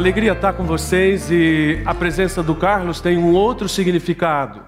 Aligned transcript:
Alegria 0.00 0.32
estar 0.32 0.54
com 0.54 0.64
vocês 0.64 1.30
e 1.30 1.82
a 1.84 1.94
presença 1.94 2.42
do 2.42 2.54
Carlos 2.54 3.02
tem 3.02 3.18
um 3.18 3.34
outro 3.34 3.68
significado. 3.68 4.62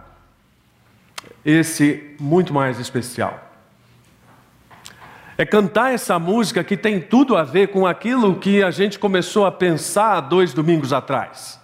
Esse 1.42 2.14
muito 2.20 2.52
mais 2.52 2.78
especial. 2.78 3.42
É 5.38 5.46
cantar 5.46 5.94
essa 5.94 6.18
música 6.18 6.62
que 6.62 6.76
tem 6.76 7.00
tudo 7.00 7.34
a 7.34 7.44
ver 7.44 7.68
com 7.68 7.86
aquilo 7.86 8.38
que 8.38 8.62
a 8.62 8.70
gente 8.70 8.98
começou 8.98 9.46
a 9.46 9.50
pensar 9.50 10.20
dois 10.20 10.52
domingos 10.52 10.92
atrás. 10.92 11.58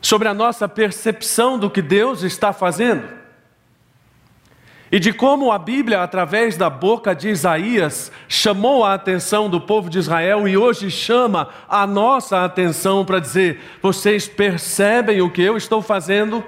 Sobre 0.00 0.28
a 0.28 0.34
nossa 0.34 0.68
percepção 0.68 1.58
do 1.58 1.68
que 1.68 1.82
Deus 1.82 2.22
está 2.22 2.52
fazendo 2.52 3.21
e 4.92 5.00
de 5.00 5.10
como 5.10 5.50
a 5.50 5.58
Bíblia, 5.58 6.02
através 6.02 6.54
da 6.54 6.68
boca 6.68 7.14
de 7.14 7.30
Isaías, 7.30 8.12
chamou 8.28 8.84
a 8.84 8.92
atenção 8.92 9.48
do 9.48 9.58
povo 9.58 9.88
de 9.88 9.98
Israel 9.98 10.46
e 10.46 10.54
hoje 10.54 10.90
chama 10.90 11.48
a 11.66 11.86
nossa 11.86 12.44
atenção 12.44 13.02
para 13.02 13.18
dizer: 13.18 13.58
vocês 13.80 14.28
percebem 14.28 15.22
o 15.22 15.30
que 15.30 15.40
eu 15.40 15.56
estou 15.56 15.80
fazendo? 15.80 16.44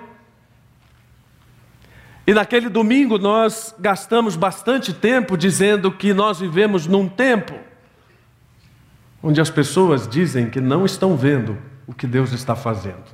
E 2.27 2.35
naquele 2.35 2.69
domingo 2.69 3.19
nós 3.19 3.75
gastamos 3.79 4.37
bastante 4.37 4.93
tempo 4.93 5.39
dizendo 5.39 5.91
que 5.91 6.13
nós 6.13 6.39
vivemos 6.39 6.87
num 6.87 7.09
tempo 7.09 7.55
onde 9.23 9.41
as 9.41 9.49
pessoas 9.49 10.07
dizem 10.07 10.51
que 10.51 10.61
não 10.61 10.85
estão 10.85 11.17
vendo 11.17 11.57
o 11.87 11.95
que 11.95 12.07
Deus 12.07 12.31
está 12.33 12.55
fazendo. 12.55 13.05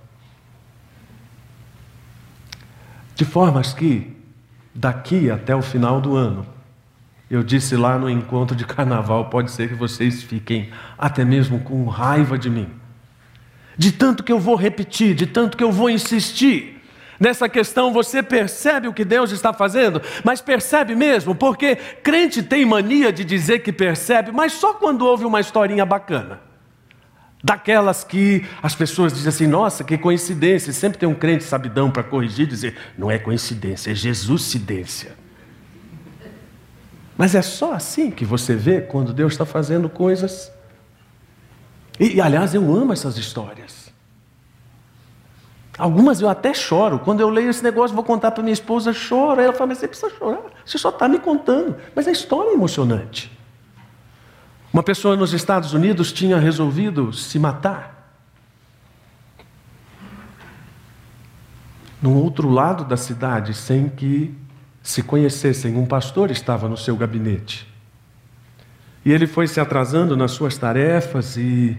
De 3.15 3.25
formas 3.25 3.73
que 3.73 4.20
daqui 4.75 5.31
até 5.31 5.55
o 5.55 5.63
final 5.63 6.01
do 6.01 6.17
ano. 6.17 6.47
Eu 7.31 7.43
disse 7.43 7.77
lá 7.77 7.97
no 7.99 8.11
encontro 8.11 8.57
de 8.57 8.65
carnaval: 8.65 9.27
pode 9.27 9.51
ser 9.51 9.69
que 9.69 9.75
vocês 9.75 10.23
fiquem 10.23 10.71
até 10.99 11.25
mesmo 11.25 11.61
com 11.61 11.87
raiva 11.87 12.39
de 12.39 12.51
mim. 12.51 12.69
De 13.77 13.93
tanto 13.93 14.25
que 14.25 14.33
eu 14.33 14.39
vou 14.39 14.57
repetir, 14.57 15.15
de 15.15 15.27
tanto 15.27 15.57
que 15.57 15.65
eu 15.65 15.71
vou 15.71 15.89
insistir. 15.89 16.83
Nessa 17.21 17.49
questão, 17.49 17.93
você 17.93 18.23
percebe 18.23 18.89
o 18.89 18.95
que 18.95 19.05
Deus 19.05 19.31
está 19.31 19.53
fazendo, 19.53 20.01
mas 20.25 20.41
percebe 20.41 20.95
mesmo, 20.95 21.35
porque 21.35 21.77
crente 21.77 22.43
tem 22.43 22.65
mania 22.65 23.13
de 23.13 23.25
dizer 23.25 23.59
que 23.59 23.71
percebe, 23.71 24.33
mas 24.33 24.55
só 24.55 24.73
quando 24.73 25.05
houve 25.05 25.27
uma 25.27 25.39
historinha 25.39 25.85
bacana. 25.85 26.50
Daquelas 27.43 28.05
que 28.05 28.47
as 28.63 28.75
pessoas 28.75 29.13
dizem 29.13 29.29
assim, 29.29 29.47
nossa, 29.47 29.83
que 29.83 29.97
coincidência. 29.97 30.73
Sempre 30.73 30.99
tem 30.99 31.09
um 31.09 31.15
crente 31.15 31.45
sabidão 31.45 31.91
para 31.91 32.03
corrigir 32.03 32.47
e 32.47 32.49
dizer, 32.49 32.77
não 32.99 33.11
é 33.11 33.19
coincidência, 33.19 33.91
é 33.91 33.95
Jesuscidência. 33.95 35.17
Mas 37.17 37.35
é 37.35 37.43
só 37.43 37.73
assim 37.73 38.11
que 38.11 38.25
você 38.25 38.55
vê 38.55 38.81
quando 38.81 39.13
Deus 39.13 39.33
está 39.33 39.47
fazendo 39.47 39.89
coisas. 39.89 40.51
E, 41.99 42.17
e, 42.17 42.21
aliás, 42.21 42.55
eu 42.55 42.63
amo 42.75 42.93
essas 42.93 43.17
histórias. 43.19 43.91
Algumas 45.79 46.21
eu 46.21 46.29
até 46.29 46.53
choro. 46.53 46.99
Quando 46.99 47.21
eu 47.21 47.31
leio 47.31 47.49
esse 47.49 47.63
negócio, 47.63 47.95
vou 47.95 48.05
contar 48.05 48.31
para 48.33 48.43
minha 48.43 48.53
esposa, 48.53 48.93
choro. 48.93 49.41
Ela 49.41 49.53
fala, 49.53 49.69
mas 49.69 49.79
você 49.79 49.89
precisa 49.89 50.11
chorar. 50.11 50.43
Você 50.65 50.77
só 50.77 50.91
está 50.91 51.09
me 51.09 51.19
contando. 51.19 51.77
Mas 51.95 52.07
a 52.07 52.11
história 52.11 52.51
é 52.51 52.53
emocionante. 52.53 53.31
Uma 54.73 54.83
pessoa 54.83 55.17
nos 55.17 55.33
Estados 55.33 55.73
Unidos 55.73 56.13
tinha 56.13 56.39
resolvido 56.39 57.13
se 57.13 57.39
matar. 57.39 57.99
No 62.01 62.15
outro 62.15 62.49
lado 62.49 62.85
da 62.85 62.97
cidade, 62.97 63.53
sem 63.53 63.89
que 63.89 64.35
se 64.83 65.03
conhecessem, 65.03 65.77
um 65.77 65.85
pastor 65.85 66.31
estava 66.31 66.69
no 66.69 66.77
seu 66.77 66.97
gabinete. 66.97 67.69
E 69.05 69.13
ele 69.13 69.27
foi 69.27 69.49
se 69.49 69.61
atrasando 69.61 70.17
nas 70.17 70.31
suas 70.31 70.57
tarefas 70.57 71.37
e 71.37 71.77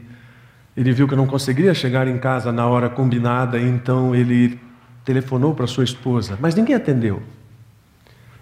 ele 0.76 0.92
viu 0.92 1.08
que 1.08 1.16
não 1.16 1.28
conseguiria 1.28 1.74
chegar 1.74 2.08
em 2.08 2.18
casa 2.18 2.52
na 2.52 2.68
hora 2.68 2.90
combinada, 2.90 3.60
então 3.60 4.14
ele 4.14 4.60
telefonou 5.04 5.56
para 5.56 5.66
sua 5.66 5.84
esposa, 5.84 6.38
mas 6.40 6.56
ninguém 6.56 6.76
atendeu. 6.76 7.22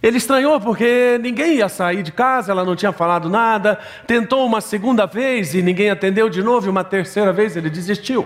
Ele 0.01 0.17
estranhou 0.17 0.59
porque 0.61 1.19
ninguém 1.21 1.57
ia 1.57 1.67
sair 1.67 2.01
de 2.03 2.11
casa, 2.11 2.51
ela 2.51 2.63
não 2.63 2.75
tinha 2.75 2.91
falado 2.91 3.29
nada. 3.29 3.77
Tentou 4.07 4.45
uma 4.45 4.61
segunda 4.61 5.05
vez 5.05 5.53
e 5.53 5.61
ninguém 5.61 5.89
atendeu 5.89 6.29
de 6.29 6.41
novo, 6.41 6.67
e 6.67 6.69
uma 6.69 6.83
terceira 6.83 7.33
vez 7.33 7.57
ele 7.57 7.69
desistiu. 7.69 8.25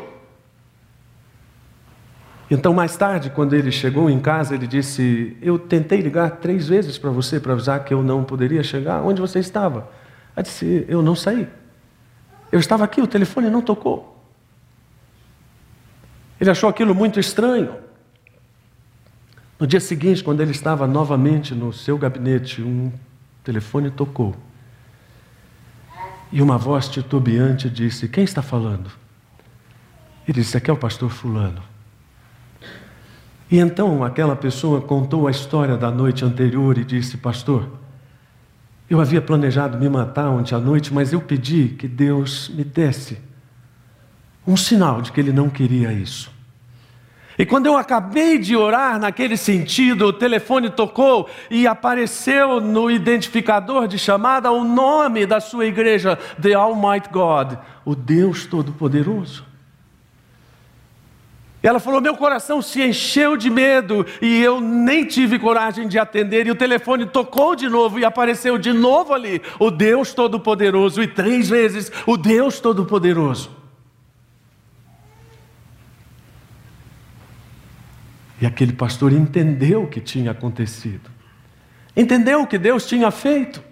Então, 2.49 2.71
mais 2.71 2.95
tarde, 2.95 3.31
quando 3.31 3.55
ele 3.55 3.71
chegou 3.71 4.09
em 4.09 4.19
casa, 4.19 4.53
ele 4.53 4.67
disse: 4.67 5.35
Eu 5.41 5.57
tentei 5.57 6.01
ligar 6.01 6.37
três 6.37 6.67
vezes 6.67 6.99
para 6.99 7.09
você 7.09 7.39
para 7.39 7.53
avisar 7.53 7.83
que 7.83 7.93
eu 7.93 8.03
não 8.03 8.23
poderia 8.23 8.61
chegar. 8.61 9.01
Onde 9.01 9.19
você 9.19 9.39
estava? 9.39 9.89
Ela 10.35 10.43
disse: 10.43 10.85
Eu 10.87 11.01
não 11.01 11.15
saí. 11.15 11.47
Eu 12.51 12.59
estava 12.59 12.83
aqui, 12.83 13.01
o 13.01 13.07
telefone 13.07 13.49
não 13.49 13.63
tocou. 13.63 14.23
Ele 16.39 16.51
achou 16.51 16.69
aquilo 16.69 16.93
muito 16.93 17.19
estranho. 17.19 17.75
No 19.63 19.67
dia 19.67 19.79
seguinte, 19.79 20.21
quando 20.21 20.41
ele 20.41 20.51
estava 20.51 20.85
novamente 20.85 21.55
no 21.55 21.71
seu 21.71 21.97
gabinete, 21.97 22.61
um 22.61 22.91
telefone 23.45 23.89
tocou. 23.89 24.35
E 26.33 26.41
uma 26.41 26.57
voz 26.57 26.89
titubeante 26.89 27.69
disse: 27.69 28.09
Quem 28.09 28.25
está 28.25 28.41
falando? 28.41 28.91
Ele 30.27 30.41
disse: 30.41 30.57
Aqui 30.57 30.69
é 30.69 30.73
o 30.73 30.75
pastor 30.75 31.09
Fulano. 31.09 31.63
E 33.49 33.57
então 33.57 34.03
aquela 34.03 34.35
pessoa 34.35 34.81
contou 34.81 35.29
a 35.29 35.31
história 35.31 35.77
da 35.77 35.89
noite 35.89 36.25
anterior 36.25 36.77
e 36.77 36.83
disse: 36.83 37.15
Pastor, 37.15 37.69
eu 38.89 38.99
havia 38.99 39.21
planejado 39.21 39.77
me 39.77 39.87
matar 39.87 40.29
ontem 40.29 40.53
à 40.53 40.59
noite, 40.59 40.93
mas 40.93 41.13
eu 41.13 41.21
pedi 41.21 41.69
que 41.69 41.87
Deus 41.87 42.49
me 42.49 42.65
desse 42.65 43.17
um 44.45 44.57
sinal 44.57 45.01
de 45.01 45.13
que 45.13 45.21
Ele 45.21 45.31
não 45.31 45.49
queria 45.49 45.93
isso. 45.93 46.32
E 47.37 47.45
quando 47.45 47.65
eu 47.65 47.75
acabei 47.75 48.37
de 48.37 48.55
orar 48.55 48.99
naquele 48.99 49.35
sentido, 49.35 50.05
o 50.05 50.13
telefone 50.13 50.69
tocou 50.69 51.27
e 51.49 51.65
apareceu 51.65 52.61
no 52.61 52.91
identificador 52.91 53.87
de 53.87 53.97
chamada 53.97 54.51
o 54.51 54.63
nome 54.63 55.25
da 55.25 55.39
sua 55.39 55.65
igreja, 55.65 56.17
The 56.41 56.53
Almighty 56.53 57.09
God, 57.09 57.57
o 57.83 57.95
Deus 57.95 58.45
Todo-Poderoso. 58.45 59.53
Ela 61.63 61.79
falou: 61.79 62.01
meu 62.01 62.15
coração 62.15 62.61
se 62.61 62.83
encheu 62.83 63.37
de 63.37 63.49
medo 63.49 64.05
e 64.21 64.43
eu 64.43 64.59
nem 64.59 65.05
tive 65.05 65.39
coragem 65.39 65.87
de 65.87 65.97
atender. 65.97 66.45
E 66.45 66.51
o 66.51 66.55
telefone 66.55 67.05
tocou 67.05 67.55
de 67.55 67.69
novo 67.69 67.97
e 67.97 68.05
apareceu 68.05 68.57
de 68.57 68.73
novo 68.73 69.13
ali 69.13 69.41
o 69.57 69.71
Deus 69.71 70.13
Todo-Poderoso, 70.13 71.01
e 71.01 71.07
três 71.07 71.49
vezes 71.49 71.89
o 72.05 72.17
Deus 72.17 72.59
Todo-Poderoso. 72.59 73.62
E 78.43 78.45
aquele 78.45 78.73
pastor 78.73 79.13
entendeu 79.13 79.83
o 79.83 79.87
que 79.87 80.01
tinha 80.01 80.31
acontecido, 80.31 81.09
entendeu 81.95 82.41
o 82.41 82.45
que 82.45 82.57
Deus 82.57 82.85
tinha 82.85 83.09
feito, 83.09 83.63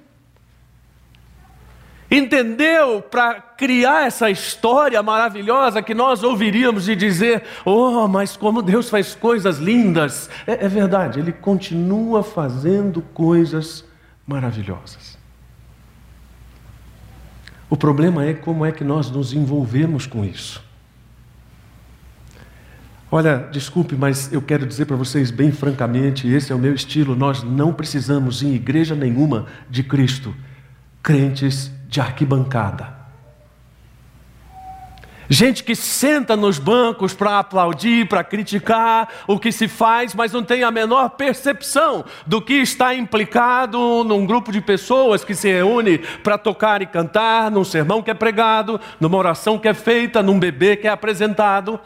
entendeu 2.10 3.02
para 3.02 3.34
criar 3.42 4.08
essa 4.08 4.30
história 4.30 5.04
maravilhosa 5.04 5.82
que 5.82 5.94
nós 5.94 6.24
ouviríamos 6.24 6.86
de 6.86 6.96
dizer: 6.96 7.44
Oh, 7.66 8.08
mas 8.08 8.38
como 8.38 8.62
Deus 8.62 8.90
faz 8.90 9.14
coisas 9.14 9.58
lindas! 9.58 10.30
É, 10.48 10.64
é 10.64 10.70
verdade, 10.70 11.20
Ele 11.20 11.34
continua 11.34 12.24
fazendo 12.24 13.02
coisas 13.14 13.84
maravilhosas. 14.26 15.20
O 17.70 17.76
problema 17.76 18.24
é 18.26 18.34
como 18.34 18.66
é 18.66 18.72
que 18.72 18.86
nós 18.86 19.12
nos 19.12 19.34
envolvemos 19.34 20.08
com 20.08 20.24
isso. 20.24 20.71
Olha, 23.14 23.50
desculpe, 23.52 23.94
mas 23.98 24.32
eu 24.32 24.42
quero 24.42 24.66
dizer 24.66 24.86
para 24.86 24.96
vocês 24.96 25.30
bem 25.30 25.52
francamente: 25.52 26.30
esse 26.30 26.54
é 26.54 26.56
o 26.56 26.60
meu 26.60 26.74
estilo. 26.74 27.14
Nós 27.14 27.44
não 27.44 27.74
precisamos, 27.74 28.42
em 28.42 28.54
igreja 28.54 28.96
nenhuma 28.96 29.48
de 29.70 29.84
Cristo, 29.84 30.34
crentes 31.04 31.70
de 31.90 32.00
arquibancada. 32.00 33.02
Gente 35.28 35.64
que 35.64 35.76
senta 35.76 36.36
nos 36.36 36.58
bancos 36.58 37.14
para 37.14 37.40
aplaudir, 37.40 38.08
para 38.08 38.24
criticar 38.24 39.08
o 39.28 39.40
que 39.40 39.52
se 39.52 39.68
faz, 39.68 40.14
mas 40.14 40.34
não 40.34 40.44
tem 40.44 40.64
a 40.64 40.72
menor 40.72 41.12
percepção 41.12 42.04
do 42.28 42.42
que 42.42 42.56
está 42.56 42.94
implicado 42.94 44.04
num 44.04 44.26
grupo 44.26 44.52
de 44.52 44.60
pessoas 44.60 45.24
que 45.24 45.34
se 45.34 45.50
reúne 45.50 46.00
para 46.22 46.38
tocar 46.38 46.82
e 46.82 46.86
cantar, 46.86 47.50
num 47.50 47.64
sermão 47.64 48.02
que 48.02 48.12
é 48.12 48.14
pregado, 48.14 48.80
numa 49.00 49.18
oração 49.18 49.58
que 49.58 49.70
é 49.70 49.74
feita, 49.74 50.22
num 50.22 50.38
bebê 50.38 50.76
que 50.76 50.88
é 50.88 50.92
apresentado. 50.92 51.80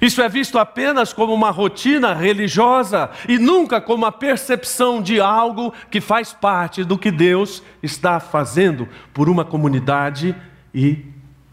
Isso 0.00 0.22
é 0.22 0.28
visto 0.28 0.58
apenas 0.58 1.12
como 1.12 1.34
uma 1.34 1.50
rotina 1.50 2.14
religiosa 2.14 3.10
e 3.28 3.38
nunca 3.38 3.80
como 3.80 4.06
a 4.06 4.12
percepção 4.12 5.02
de 5.02 5.20
algo 5.20 5.74
que 5.90 6.00
faz 6.00 6.32
parte 6.32 6.82
do 6.82 6.96
que 6.96 7.10
Deus 7.10 7.62
está 7.82 8.18
fazendo 8.18 8.88
por 9.12 9.28
uma 9.28 9.44
comunidade 9.44 10.34
e 10.74 11.04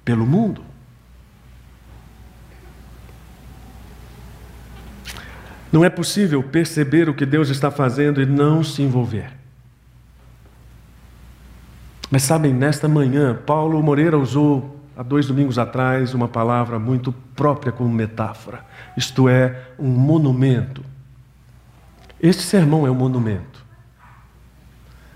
pelo 0.06 0.26
mundo. 0.26 0.64
Não 5.70 5.84
é 5.84 5.90
possível 5.90 6.42
perceber 6.42 7.10
o 7.10 7.14
que 7.14 7.26
Deus 7.26 7.50
está 7.50 7.70
fazendo 7.70 8.22
e 8.22 8.26
não 8.26 8.64
se 8.64 8.82
envolver. 8.82 9.34
Mas 12.10 12.24
sabem, 12.24 12.54
nesta 12.54 12.88
manhã, 12.88 13.38
Paulo 13.46 13.84
Moreira 13.84 14.18
usou 14.18 14.77
há 14.98 15.04
dois 15.04 15.28
domingos 15.28 15.60
atrás, 15.60 16.16
uma 16.16 16.28
palavra 16.28 16.80
muito 16.80 17.12
própria 17.36 17.72
como 17.72 17.94
metáfora, 17.94 18.66
isto 18.98 19.30
é, 19.30 19.68
um 19.78 19.90
monumento. 19.90 20.84
Este 22.20 22.42
sermão 22.42 22.88
é 22.88 22.90
um 22.90 22.96
monumento. 22.96 23.64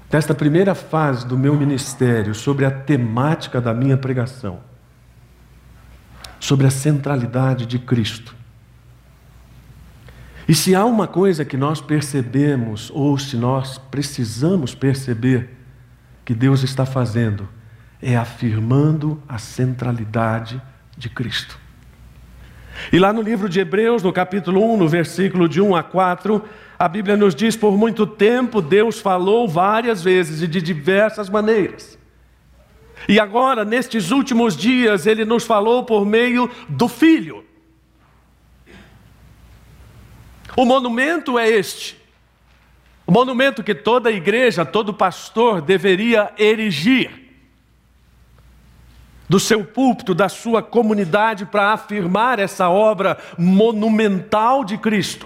Desta 0.07 0.35
primeira 0.35 0.75
fase 0.75 1.25
do 1.25 1.35
meu 1.35 1.55
ministério, 1.55 2.35
sobre 2.35 2.63
a 2.63 2.69
temática 2.69 3.59
da 3.59 3.73
minha 3.73 3.97
pregação, 3.97 4.59
sobre 6.39 6.67
a 6.67 6.71
centralidade 6.71 7.65
de 7.65 7.79
Cristo. 7.79 8.35
E 10.47 10.53
se 10.53 10.75
há 10.75 10.85
uma 10.85 11.07
coisa 11.07 11.43
que 11.43 11.57
nós 11.57 11.81
percebemos, 11.81 12.91
ou 12.93 13.17
se 13.17 13.35
nós 13.35 13.79
precisamos 13.79 14.75
perceber, 14.75 15.57
que 16.23 16.35
Deus 16.35 16.61
está 16.61 16.85
fazendo, 16.85 17.49
é 18.01 18.15
afirmando 18.15 19.21
a 19.27 19.37
centralidade 19.37 20.61
de 20.97 21.09
Cristo. 21.09 21.59
E 22.91 22.97
lá 22.97 23.13
no 23.13 23.21
livro 23.21 23.47
de 23.47 23.59
Hebreus, 23.59 24.01
no 24.01 24.11
capítulo 24.11 24.63
1, 24.73 24.77
no 24.77 24.87
versículo 24.87 25.47
de 25.47 25.61
1 25.61 25.75
a 25.75 25.83
4, 25.83 26.43
a 26.79 26.87
Bíblia 26.87 27.15
nos 27.15 27.35
diz: 27.35 27.55
por 27.55 27.77
muito 27.77 28.07
tempo 28.07 28.61
Deus 28.61 28.99
falou 28.99 29.47
várias 29.47 30.01
vezes 30.01 30.41
e 30.41 30.47
de 30.47 30.61
diversas 30.61 31.29
maneiras. 31.29 31.99
E 33.07 33.19
agora, 33.19 33.65
nestes 33.65 34.11
últimos 34.11 34.55
dias, 34.55 35.05
Ele 35.05 35.25
nos 35.25 35.43
falou 35.43 35.83
por 35.83 36.05
meio 36.05 36.49
do 36.69 36.87
Filho. 36.87 37.43
O 40.55 40.65
monumento 40.65 41.37
é 41.37 41.49
este. 41.49 41.99
O 43.05 43.11
monumento 43.11 43.63
que 43.63 43.73
toda 43.73 44.11
igreja, 44.11 44.65
todo 44.65 44.93
pastor 44.93 45.61
deveria 45.61 46.31
erigir 46.37 47.30
do 49.31 49.39
seu 49.39 49.63
púlpito, 49.63 50.13
da 50.13 50.27
sua 50.27 50.61
comunidade, 50.61 51.45
para 51.45 51.71
afirmar 51.71 52.37
essa 52.37 52.67
obra 52.67 53.17
monumental 53.37 54.65
de 54.65 54.77
Cristo 54.77 55.25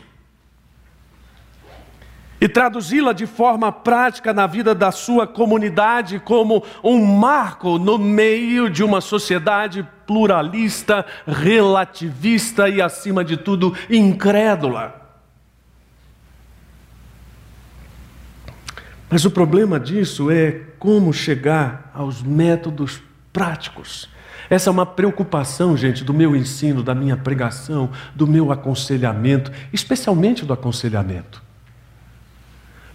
e 2.39 2.47
traduzi-la 2.47 3.13
de 3.13 3.25
forma 3.25 3.71
prática 3.71 4.31
na 4.31 4.45
vida 4.45 4.75
da 4.75 4.91
sua 4.91 5.25
comunidade 5.25 6.19
como 6.19 6.63
um 6.83 7.03
marco 7.03 7.79
no 7.79 7.97
meio 7.97 8.69
de 8.69 8.83
uma 8.83 9.01
sociedade 9.01 9.87
pluralista, 10.05 11.03
relativista 11.25 12.69
e, 12.69 12.83
acima 12.83 13.25
de 13.25 13.37
tudo, 13.37 13.75
incrédula. 13.89 15.01
Mas 19.09 19.25
o 19.25 19.31
problema 19.31 19.79
disso 19.79 20.29
é 20.29 20.61
como 20.77 21.11
chegar 21.11 21.89
aos 21.91 22.21
métodos 22.21 23.01
práticos. 23.35 24.07
Essa 24.49 24.69
é 24.69 24.71
uma 24.71 24.85
preocupação, 24.85 25.75
gente, 25.75 26.05
do 26.05 26.13
meu 26.13 26.33
ensino, 26.33 26.81
da 26.81 26.95
minha 26.95 27.17
pregação, 27.17 27.89
do 28.15 28.25
meu 28.25 28.49
aconselhamento, 28.49 29.51
especialmente 29.73 30.45
do 30.45 30.53
aconselhamento. 30.53 31.43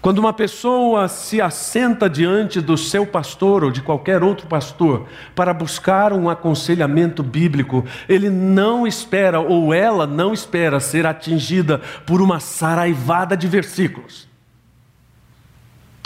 Quando 0.00 0.18
uma 0.18 0.32
pessoa 0.32 1.08
se 1.08 1.42
assenta 1.42 2.08
diante 2.08 2.58
do 2.58 2.74
seu 2.78 3.06
pastor 3.06 3.64
ou 3.64 3.70
de 3.70 3.82
qualquer 3.82 4.22
outro 4.22 4.46
pastor 4.46 5.06
para 5.34 5.52
buscar 5.52 6.10
um 6.14 6.30
aconselhamento 6.30 7.22
bíblico, 7.22 7.84
ele 8.08 8.30
não 8.30 8.86
espera 8.86 9.40
ou 9.40 9.74
ela 9.74 10.06
não 10.06 10.32
espera 10.32 10.80
ser 10.80 11.04
atingida 11.04 11.82
por 12.06 12.22
uma 12.22 12.40
saraivada 12.40 13.36
de 13.36 13.46
versículos. 13.46 14.29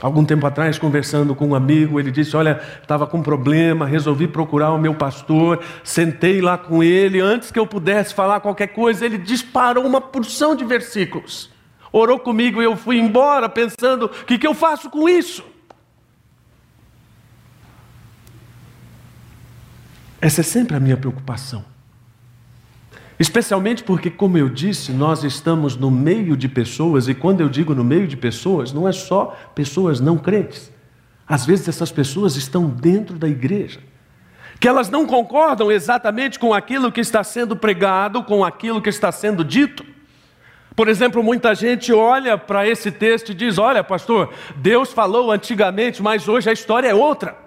Algum 0.02 0.24
tempo 0.24 0.46
atrás, 0.46 0.76
conversando 0.76 1.34
com 1.34 1.48
um 1.48 1.54
amigo, 1.54 1.98
ele 1.98 2.10
disse: 2.10 2.36
Olha, 2.36 2.60
estava 2.82 3.06
com 3.06 3.18
um 3.18 3.22
problema, 3.22 3.86
resolvi 3.86 4.26
procurar 4.26 4.72
o 4.72 4.78
meu 4.78 4.94
pastor, 4.94 5.62
sentei 5.82 6.40
lá 6.40 6.58
com 6.58 6.82
ele, 6.82 7.20
antes 7.20 7.50
que 7.50 7.58
eu 7.58 7.66
pudesse 7.66 8.12
falar 8.12 8.40
qualquer 8.40 8.68
coisa, 8.68 9.06
ele 9.06 9.18
disparou 9.18 9.86
uma 9.86 10.00
porção 10.00 10.54
de 10.54 10.64
versículos. 10.64 11.50
Orou 11.92 12.18
comigo 12.18 12.60
e 12.60 12.64
eu 12.64 12.76
fui 12.76 12.98
embora 12.98 13.48
pensando: 13.48 14.06
o 14.06 14.24
que, 14.24 14.36
que 14.36 14.46
eu 14.46 14.52
faço 14.52 14.90
com 14.90 15.08
isso? 15.08 15.44
Essa 20.20 20.40
é 20.40 20.44
sempre 20.44 20.76
a 20.76 20.80
minha 20.80 20.96
preocupação. 20.96 21.73
Especialmente 23.18 23.84
porque, 23.84 24.10
como 24.10 24.36
eu 24.36 24.48
disse, 24.48 24.92
nós 24.92 25.22
estamos 25.22 25.76
no 25.76 25.90
meio 25.90 26.36
de 26.36 26.48
pessoas, 26.48 27.08
e 27.08 27.14
quando 27.14 27.40
eu 27.40 27.48
digo 27.48 27.74
no 27.74 27.84
meio 27.84 28.08
de 28.08 28.16
pessoas, 28.16 28.72
não 28.72 28.88
é 28.88 28.92
só 28.92 29.36
pessoas 29.54 30.00
não 30.00 30.18
crentes. 30.18 30.72
Às 31.26 31.46
vezes 31.46 31.68
essas 31.68 31.92
pessoas 31.92 32.36
estão 32.36 32.68
dentro 32.68 33.16
da 33.16 33.28
igreja, 33.28 33.78
que 34.58 34.66
elas 34.66 34.90
não 34.90 35.06
concordam 35.06 35.70
exatamente 35.70 36.38
com 36.38 36.52
aquilo 36.52 36.90
que 36.90 37.00
está 37.00 37.22
sendo 37.22 37.54
pregado, 37.54 38.22
com 38.22 38.44
aquilo 38.44 38.82
que 38.82 38.88
está 38.88 39.12
sendo 39.12 39.44
dito. 39.44 39.84
Por 40.74 40.88
exemplo, 40.88 41.22
muita 41.22 41.54
gente 41.54 41.92
olha 41.92 42.36
para 42.36 42.66
esse 42.68 42.90
texto 42.90 43.30
e 43.30 43.34
diz: 43.34 43.58
Olha, 43.58 43.84
pastor, 43.84 44.32
Deus 44.56 44.92
falou 44.92 45.30
antigamente, 45.30 46.02
mas 46.02 46.26
hoje 46.26 46.50
a 46.50 46.52
história 46.52 46.88
é 46.88 46.94
outra. 46.94 47.43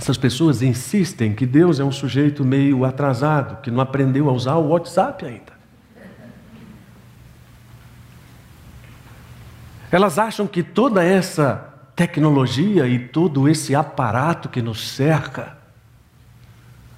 Essas 0.00 0.16
pessoas 0.16 0.62
insistem 0.62 1.34
que 1.34 1.44
Deus 1.44 1.78
é 1.78 1.84
um 1.84 1.92
sujeito 1.92 2.42
meio 2.42 2.86
atrasado, 2.86 3.60
que 3.60 3.70
não 3.70 3.82
aprendeu 3.82 4.30
a 4.30 4.32
usar 4.32 4.54
o 4.54 4.68
WhatsApp 4.68 5.26
ainda. 5.26 5.52
Elas 9.92 10.18
acham 10.18 10.46
que 10.46 10.62
toda 10.62 11.04
essa 11.04 11.74
tecnologia 11.94 12.88
e 12.88 12.98
todo 12.98 13.46
esse 13.46 13.74
aparato 13.74 14.48
que 14.48 14.62
nos 14.62 14.88
cerca 14.88 15.58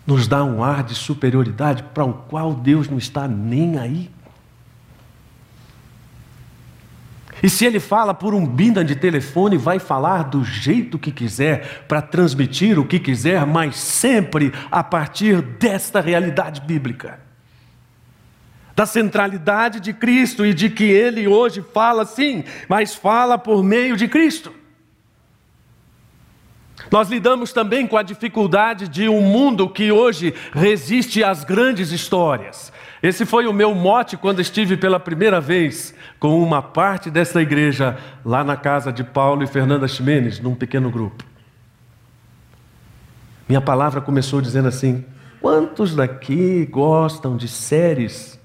nos 0.06 0.28
dá 0.28 0.44
um 0.44 0.62
ar 0.62 0.84
de 0.84 0.94
superioridade 0.94 1.82
para 1.82 2.04
o 2.04 2.12
qual 2.12 2.54
Deus 2.54 2.88
não 2.88 2.98
está 2.98 3.26
nem 3.26 3.80
aí. 3.80 4.11
E 7.42 7.50
se 7.50 7.66
ele 7.66 7.80
fala 7.80 8.14
por 8.14 8.34
um 8.34 8.46
binda 8.46 8.84
de 8.84 8.94
telefone, 8.94 9.58
vai 9.58 9.80
falar 9.80 10.24
do 10.24 10.44
jeito 10.44 10.98
que 10.98 11.10
quiser, 11.10 11.84
para 11.88 12.00
transmitir 12.00 12.78
o 12.78 12.86
que 12.86 13.00
quiser, 13.00 13.44
mas 13.44 13.76
sempre 13.76 14.52
a 14.70 14.84
partir 14.84 15.42
desta 15.42 16.00
realidade 16.00 16.60
bíblica. 16.60 17.18
Da 18.76 18.86
centralidade 18.86 19.80
de 19.80 19.92
Cristo 19.92 20.46
e 20.46 20.54
de 20.54 20.70
que 20.70 20.84
ele 20.84 21.26
hoje 21.26 21.64
fala 21.74 22.06
sim, 22.06 22.44
mas 22.68 22.94
fala 22.94 23.36
por 23.36 23.62
meio 23.64 23.96
de 23.96 24.06
Cristo. 24.06 24.61
Nós 26.90 27.08
lidamos 27.08 27.52
também 27.52 27.86
com 27.86 27.96
a 27.96 28.02
dificuldade 28.02 28.88
de 28.88 29.08
um 29.08 29.20
mundo 29.20 29.68
que 29.68 29.92
hoje 29.92 30.34
resiste 30.52 31.22
às 31.22 31.44
grandes 31.44 31.92
histórias. 31.92 32.72
Esse 33.02 33.26
foi 33.26 33.46
o 33.46 33.52
meu 33.52 33.74
mote 33.74 34.16
quando 34.16 34.40
estive 34.40 34.76
pela 34.76 35.00
primeira 35.00 35.40
vez 35.40 35.94
com 36.20 36.40
uma 36.42 36.62
parte 36.62 37.10
dessa 37.10 37.42
igreja 37.42 37.98
lá 38.24 38.44
na 38.44 38.56
casa 38.56 38.92
de 38.92 39.02
Paulo 39.02 39.42
e 39.42 39.46
Fernanda 39.46 39.88
Ximenes, 39.88 40.38
num 40.38 40.54
pequeno 40.54 40.90
grupo. 40.90 41.24
Minha 43.48 43.60
palavra 43.60 44.00
começou 44.00 44.40
dizendo 44.40 44.68
assim: 44.68 45.04
quantos 45.40 45.94
daqui 45.94 46.64
gostam 46.66 47.36
de 47.36 47.48
séries? 47.48 48.40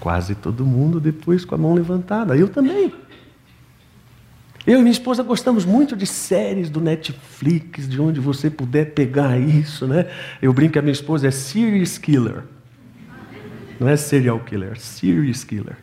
Quase 0.00 0.34
todo 0.34 0.64
mundo 0.64 0.98
depois 0.98 1.44
com 1.44 1.54
a 1.54 1.58
mão 1.58 1.74
levantada, 1.74 2.34
eu 2.34 2.48
também. 2.48 2.92
Eu 4.66 4.78
e 4.78 4.82
minha 4.82 4.92
esposa 4.92 5.22
gostamos 5.22 5.64
muito 5.64 5.96
de 5.96 6.06
séries 6.06 6.68
do 6.68 6.80
Netflix, 6.80 7.88
de 7.88 8.00
onde 8.00 8.20
você 8.20 8.50
puder 8.50 8.92
pegar 8.92 9.38
isso, 9.38 9.86
né? 9.86 10.06
Eu 10.40 10.52
brinco 10.52 10.74
que 10.74 10.78
a 10.78 10.82
minha 10.82 10.92
esposa 10.92 11.28
é 11.28 11.30
serious 11.30 11.98
killer. 11.98 12.44
Não 13.78 13.88
é 13.88 13.96
serial 13.96 14.38
killer, 14.40 14.78
serious 14.78 15.44
killer. 15.44 15.76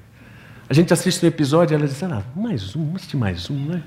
A 0.69 0.73
gente 0.73 0.93
assiste 0.93 1.23
um 1.23 1.27
episódio 1.27 1.73
e 1.73 1.75
ela 1.75 1.87
diz, 1.87 2.01
ah, 2.03 2.23
mais 2.35 2.75
um, 2.75 2.95
assiste 2.95 3.17
mais 3.17 3.49
um, 3.49 3.65
né? 3.65 3.83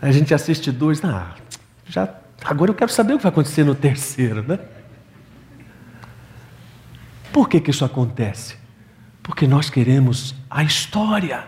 A 0.00 0.10
gente 0.10 0.32
assiste 0.32 0.72
dois, 0.72 1.04
ah, 1.04 1.34
já, 1.86 2.12
agora 2.44 2.70
eu 2.70 2.74
quero 2.74 2.90
saber 2.90 3.14
o 3.14 3.16
que 3.18 3.22
vai 3.24 3.32
acontecer 3.32 3.64
no 3.64 3.74
terceiro, 3.74 4.42
né? 4.42 4.58
Por 7.32 7.48
que, 7.48 7.60
que 7.60 7.70
isso 7.70 7.84
acontece? 7.84 8.61
Porque 9.22 9.46
nós 9.46 9.70
queremos 9.70 10.34
a 10.50 10.62
história. 10.62 11.44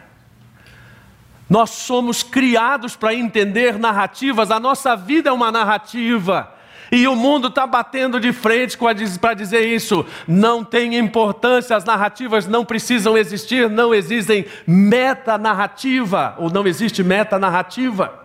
Nós 1.49 1.71
somos 1.71 2.23
criados 2.23 2.97
para 2.97 3.15
entender 3.15 3.79
narrativas, 3.79 4.51
a 4.51 4.59
nossa 4.59 4.97
vida 4.97 5.29
é 5.29 5.33
uma 5.33 5.53
narrativa. 5.53 6.51
E 6.91 7.09
o 7.09 7.17
mundo 7.17 7.49
está 7.49 7.67
batendo 7.67 8.21
de 8.21 8.33
frente 8.33 8.79
para 9.21 9.35
dizer 9.35 9.67
isso. 9.67 10.07
Não 10.29 10.63
tem 10.63 10.97
importância, 10.97 11.77
as 11.77 11.85
narrativas 11.85 12.47
não 12.47 12.65
precisam 12.65 13.19
existir, 13.19 13.69
não 13.69 13.93
existem 13.93 14.47
metanarrativa, 14.67 16.35
ou 16.39 16.51
não 16.51 16.67
existe 16.67 17.03
metanarrativa. 17.03 18.24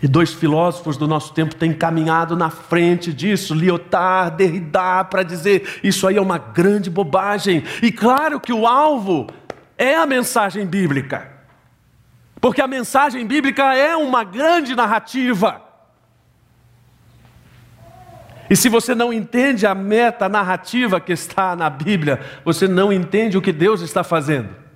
E 0.00 0.06
dois 0.06 0.32
filósofos 0.32 0.96
do 0.96 1.08
nosso 1.08 1.32
tempo 1.34 1.56
têm 1.56 1.72
caminhado 1.72 2.36
na 2.36 2.50
frente 2.50 3.12
disso, 3.12 3.52
Lyotard, 3.52 4.36
Derrida, 4.36 5.04
para 5.04 5.24
dizer 5.24 5.80
isso 5.82 6.06
aí 6.06 6.16
é 6.16 6.20
uma 6.20 6.38
grande 6.38 6.88
bobagem. 6.88 7.64
E 7.82 7.90
claro 7.90 8.38
que 8.38 8.52
o 8.52 8.64
alvo 8.64 9.26
é 9.76 9.96
a 9.96 10.06
mensagem 10.06 10.64
bíblica, 10.64 11.28
porque 12.40 12.60
a 12.60 12.68
mensagem 12.68 13.26
bíblica 13.26 13.74
é 13.74 13.96
uma 13.96 14.22
grande 14.22 14.76
narrativa. 14.76 15.62
E 18.48 18.56
se 18.56 18.68
você 18.68 18.94
não 18.94 19.12
entende 19.12 19.66
a 19.66 19.74
meta 19.74 20.28
narrativa 20.28 21.00
que 21.00 21.12
está 21.12 21.54
na 21.54 21.68
Bíblia, 21.68 22.20
você 22.44 22.66
não 22.66 22.92
entende 22.92 23.36
o 23.36 23.42
que 23.42 23.52
Deus 23.52 23.82
está 23.82 24.02
fazendo. 24.02 24.67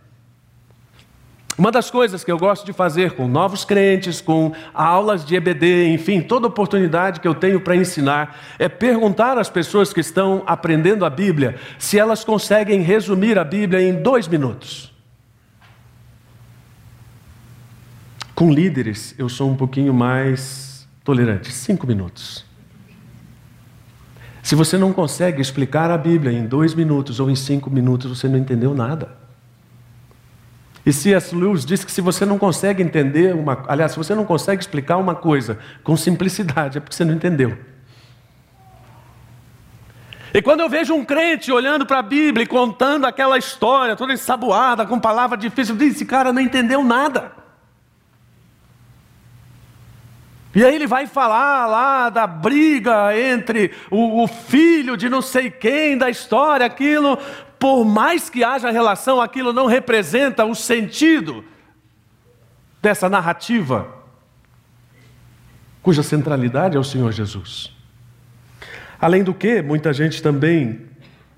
Uma 1.56 1.70
das 1.70 1.90
coisas 1.90 2.24
que 2.24 2.32
eu 2.32 2.38
gosto 2.38 2.64
de 2.64 2.72
fazer 2.72 3.12
com 3.12 3.28
novos 3.28 3.64
crentes, 3.64 4.20
com 4.22 4.52
aulas 4.72 5.24
de 5.24 5.36
EBD, 5.36 5.88
enfim, 5.88 6.22
toda 6.22 6.46
oportunidade 6.46 7.20
que 7.20 7.28
eu 7.28 7.34
tenho 7.34 7.60
para 7.60 7.76
ensinar, 7.76 8.40
é 8.58 8.68
perguntar 8.68 9.36
às 9.36 9.50
pessoas 9.50 9.92
que 9.92 10.00
estão 10.00 10.42
aprendendo 10.46 11.04
a 11.04 11.10
Bíblia 11.10 11.56
se 11.78 11.98
elas 11.98 12.24
conseguem 12.24 12.80
resumir 12.80 13.38
a 13.38 13.44
Bíblia 13.44 13.82
em 13.82 14.02
dois 14.02 14.26
minutos. 14.26 14.92
Com 18.34 18.50
líderes, 18.50 19.14
eu 19.18 19.28
sou 19.28 19.50
um 19.50 19.56
pouquinho 19.56 19.92
mais 19.92 20.88
tolerante 21.04 21.52
cinco 21.52 21.86
minutos. 21.86 22.46
Se 24.42 24.54
você 24.54 24.78
não 24.78 24.92
consegue 24.92 25.40
explicar 25.40 25.90
a 25.90 25.98
Bíblia 25.98 26.32
em 26.32 26.46
dois 26.46 26.74
minutos 26.74 27.20
ou 27.20 27.30
em 27.30 27.36
cinco 27.36 27.70
minutos, 27.70 28.18
você 28.18 28.26
não 28.26 28.38
entendeu 28.38 28.74
nada. 28.74 29.21
E 30.84 30.92
C.S. 30.92 31.34
Lewis 31.34 31.64
diz 31.64 31.84
que 31.84 31.92
se 31.92 32.00
você 32.00 32.26
não 32.26 32.38
consegue 32.38 32.82
entender 32.82 33.34
uma, 33.34 33.64
aliás, 33.68 33.92
se 33.92 33.98
você 33.98 34.14
não 34.14 34.24
consegue 34.24 34.60
explicar 34.60 34.96
uma 34.96 35.14
coisa 35.14 35.58
com 35.84 35.96
simplicidade, 35.96 36.78
é 36.78 36.80
porque 36.80 36.96
você 36.96 37.04
não 37.04 37.14
entendeu. 37.14 37.56
E 40.34 40.40
quando 40.40 40.60
eu 40.60 40.68
vejo 40.68 40.94
um 40.94 41.04
crente 41.04 41.52
olhando 41.52 41.84
para 41.84 41.98
a 41.98 42.02
Bíblia 42.02 42.44
e 42.44 42.46
contando 42.46 43.04
aquela 43.04 43.36
história 43.36 43.94
toda 43.94 44.12
ensaboada, 44.12 44.86
com 44.86 44.98
palavras 44.98 45.38
difíceis, 45.38 45.70
eu 45.70 45.76
digo, 45.76 45.94
esse 45.94 46.06
cara 46.06 46.32
não 46.32 46.40
entendeu 46.40 46.82
nada. 46.82 47.32
E 50.54 50.62
aí 50.64 50.74
ele 50.74 50.86
vai 50.86 51.06
falar 51.06 51.66
lá 51.66 52.10
da 52.10 52.26
briga 52.26 53.18
entre 53.18 53.72
o, 53.90 54.22
o, 54.22 54.26
filho 54.28 54.98
de 54.98 55.08
não 55.08 55.22
sei 55.22 55.50
quem, 55.50 55.96
da 55.96 56.10
história, 56.10 56.66
aquilo. 56.66 57.18
Por 57.62 57.84
mais 57.84 58.28
que 58.28 58.42
haja 58.42 58.72
relação, 58.72 59.20
aquilo 59.20 59.52
não 59.52 59.66
representa 59.66 60.44
o 60.44 60.52
sentido 60.52 61.44
dessa 62.82 63.08
narrativa, 63.08 63.86
cuja 65.80 66.02
centralidade 66.02 66.76
é 66.76 66.80
o 66.80 66.82
Senhor 66.82 67.12
Jesus. 67.12 67.72
Além 69.00 69.22
do 69.22 69.32
que, 69.32 69.62
muita 69.62 69.92
gente 69.92 70.20
também 70.20 70.80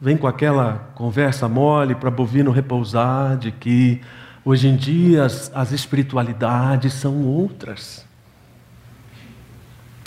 vem 0.01 0.17
com 0.17 0.27
aquela 0.27 0.91
conversa 0.95 1.47
mole 1.47 1.95
para 1.95 2.11
bovino 2.11 2.51
repousar 2.51 3.37
de 3.37 3.53
que 3.53 4.01
hoje 4.43 4.69
em 4.69 4.77
dia 4.77 5.27
as, 5.27 5.53
as 5.55 5.73
espiritualidades 5.73 6.95
são 6.95 7.23
outras. 7.27 8.07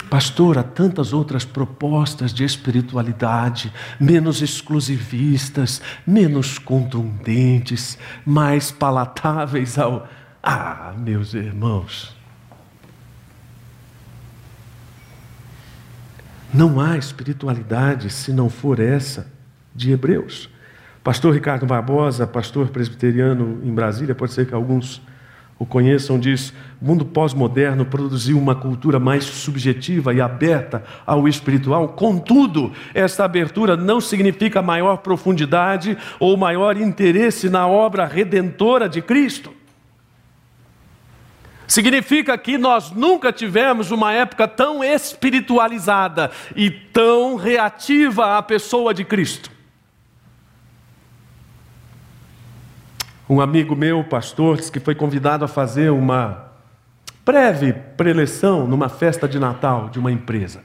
Pastor, 0.09 0.57
há 0.57 0.63
tantas 0.63 1.11
outras 1.11 1.43
propostas 1.43 2.33
de 2.33 2.43
espiritualidade, 2.43 3.73
menos 3.99 4.41
exclusivistas, 4.41 5.81
menos 6.05 6.57
contundentes, 6.57 7.97
mais 8.25 8.71
palatáveis 8.71 9.77
ao. 9.77 10.07
Ah, 10.41 10.93
meus 10.97 11.33
irmãos. 11.33 12.15
Não 16.53 16.79
há 16.79 16.97
espiritualidade 16.97 18.09
se 18.09 18.31
não 18.31 18.49
for 18.49 18.79
essa 18.79 19.29
de 19.75 19.91
Hebreus. 19.91 20.49
Pastor 21.03 21.33
Ricardo 21.33 21.65
Barbosa, 21.65 22.25
pastor 22.25 22.69
presbiteriano 22.69 23.61
em 23.63 23.73
Brasília, 23.73 24.15
pode 24.15 24.33
ser 24.33 24.47
que 24.47 24.53
alguns 24.53 25.01
o 25.59 25.65
conheçam, 25.65 26.19
diz: 26.19 26.53
o 26.81 26.85
mundo 26.85 27.03
pós-moderno 27.03 27.85
produziu 27.85 28.37
uma 28.37 28.55
cultura 28.55 28.99
mais 28.99 29.23
subjetiva 29.23 30.13
e 30.13 30.21
aberta 30.21 30.83
ao 31.05 31.27
espiritual. 31.27 31.89
Contudo, 31.89 32.71
esta 32.93 33.25
abertura 33.25 33.75
não 33.75 33.99
significa 33.99 34.61
maior 34.61 34.97
profundidade 34.97 35.97
ou 36.19 36.37
maior 36.37 36.77
interesse 36.77 37.49
na 37.49 37.67
obra 37.67 38.05
redentora 38.05 38.87
de 38.87 39.01
Cristo. 39.01 39.51
Significa 41.67 42.37
que 42.37 42.57
nós 42.57 42.91
nunca 42.91 43.33
tivemos 43.33 43.91
uma 43.91 44.13
época 44.13 44.47
tão 44.47 44.81
espiritualizada 44.81 46.31
e 46.55 46.69
tão 46.71 47.35
reativa 47.35 48.37
à 48.37 48.41
pessoa 48.41 48.93
de 48.93 49.03
Cristo. 49.03 49.56
Um 53.29 53.41
amigo 53.41 53.75
meu, 53.75 54.03
pastor, 54.03 54.57
disse 54.57 54.71
que 54.71 54.79
foi 54.79 54.95
convidado 54.95 55.43
a 55.43 55.47
fazer 55.47 55.91
uma 55.91 56.47
breve 57.25 57.73
preleção 57.73 58.65
numa 58.65 58.87
festa 58.87 59.27
de 59.27 59.37
Natal 59.37 59.89
de 59.89 59.99
uma 59.99 60.11
empresa. 60.11 60.63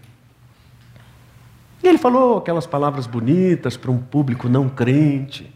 E 1.83 1.89
ele 1.89 1.99
falou 1.99 2.39
aquelas 2.39 2.67
palavras 2.67 3.09
bonitas 3.09 3.77
para 3.77 3.91
um 3.91 3.99
público 3.99 4.49
não 4.49 4.69
crente. 4.69 5.53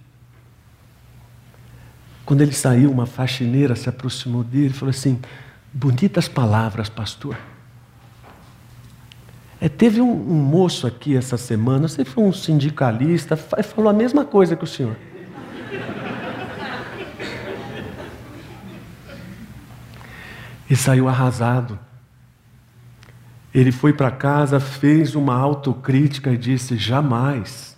Quando 2.24 2.40
ele 2.40 2.52
saiu, 2.52 2.90
uma 2.90 3.06
faxineira 3.06 3.76
se 3.76 3.88
aproximou 3.88 4.42
dele 4.42 4.70
e 4.70 4.72
falou 4.72 4.90
assim: 4.90 5.20
Bonitas 5.72 6.26
palavras, 6.26 6.88
pastor. 6.88 7.36
É, 9.60 9.68
teve 9.68 10.00
um, 10.00 10.10
um, 10.10 10.42
moço 10.42 10.86
aqui 10.86 11.16
essa 11.16 11.36
semana, 11.36 11.86
você 11.86 12.04
foi 12.04 12.24
um 12.24 12.32
sindicalista, 12.32 13.36
falou 13.36 13.88
a 13.88 13.92
mesma 13.92 14.24
coisa 14.24 14.56
que 14.56 14.64
o 14.64 14.66
senhor. 14.66 14.96
E 20.68 20.76
saiu 20.76 21.08
arrasado. 21.08 21.78
Ele 23.54 23.72
foi 23.72 23.92
para 23.92 24.10
casa, 24.10 24.60
fez 24.60 25.14
uma 25.14 25.34
autocrítica 25.34 26.30
e 26.30 26.36
disse: 26.36 26.76
jamais 26.76 27.76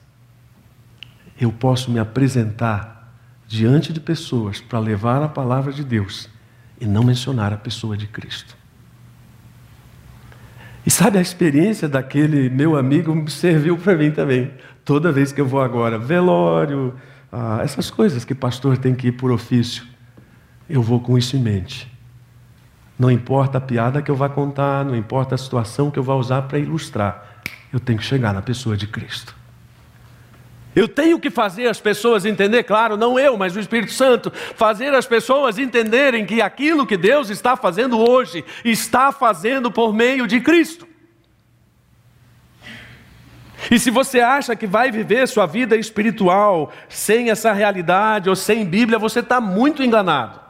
eu 1.41 1.53
posso 1.53 1.91
me 1.91 1.99
apresentar 1.99 3.15
diante 3.47 3.93
de 3.93 4.01
pessoas 4.01 4.61
para 4.61 4.79
levar 4.79 5.23
a 5.23 5.29
palavra 5.29 5.73
de 5.73 5.85
Deus 5.85 6.29
e 6.81 6.87
não 6.87 7.03
mencionar 7.03 7.53
a 7.53 7.57
pessoa 7.57 7.97
de 7.97 8.07
Cristo. 8.07 8.57
E 10.85 10.91
sabe 10.91 11.19
a 11.19 11.21
experiência 11.21 11.89
daquele 11.89 12.49
meu 12.49 12.77
amigo 12.77 13.29
serviu 13.31 13.77
para 13.77 13.97
mim 13.97 14.11
também. 14.11 14.53
Toda 14.85 15.13
vez 15.13 15.33
que 15.33 15.41
eu 15.41 15.47
vou 15.47 15.61
agora, 15.61 15.99
velório, 15.99 16.95
ah, 17.31 17.61
essas 17.63 17.91
coisas 17.91 18.25
que 18.25 18.35
pastor 18.35 18.79
tem 18.79 18.95
que 18.95 19.09
ir 19.09 19.13
por 19.13 19.31
ofício, 19.31 19.85
eu 20.69 20.83
vou 20.83 21.01
com 21.01 21.19
isso 21.19 21.37
em 21.37 21.41
mente. 21.41 21.98
Não 22.99 23.11
importa 23.11 23.59
a 23.59 23.61
piada 23.61 24.03
que 24.03 24.11
eu 24.11 24.17
vá 24.17 24.29
contar, 24.29 24.85
não 24.85 24.97
importa 24.97 25.37
a 25.37 25.39
situação 25.39 25.91
que 25.91 25.99
eu 25.99 26.03
vá 26.03 26.15
usar 26.15 26.43
para 26.43 26.59
ilustrar, 26.59 27.43
eu 27.73 27.79
tenho 27.79 27.99
que 27.99 28.05
chegar 28.05 28.35
na 28.35 28.43
pessoa 28.43 28.77
de 28.77 28.87
Cristo. 28.87 29.37
Eu 30.75 30.87
tenho 30.87 31.19
que 31.19 31.31
fazer 31.31 31.67
as 31.67 31.81
pessoas 31.81 32.25
entender, 32.25 32.63
claro, 32.65 32.97
não 32.97 33.19
eu, 33.19 33.37
mas 33.37 33.57
o 33.57 33.61
Espírito 33.61 33.93
Santo, 33.93 34.31
fazer 34.55 34.95
as 34.95 35.07
pessoas 35.07 35.59
entenderem 35.59 36.27
que 36.27 36.41
aquilo 36.41 36.87
que 36.87 36.97
Deus 36.97 37.31
está 37.31 37.57
fazendo 37.57 37.99
hoje, 37.99 38.45
está 38.65 39.11
fazendo 39.11 39.71
por 39.71 39.93
meio 39.93 40.27
de 40.27 40.41
Cristo. 40.41 40.87
E 43.71 43.79
se 43.79 43.91
você 43.91 44.21
acha 44.21 44.55
que 44.55 44.67
vai 44.67 44.91
viver 44.91 45.27
sua 45.27 45.47
vida 45.47 45.77
espiritual 45.77 46.73
sem 46.89 47.31
essa 47.31 47.53
realidade 47.53 48.29
ou 48.29 48.37
sem 48.37 48.65
Bíblia, 48.65 48.99
você 48.99 49.21
está 49.21 49.41
muito 49.41 49.83
enganado. 49.83 50.48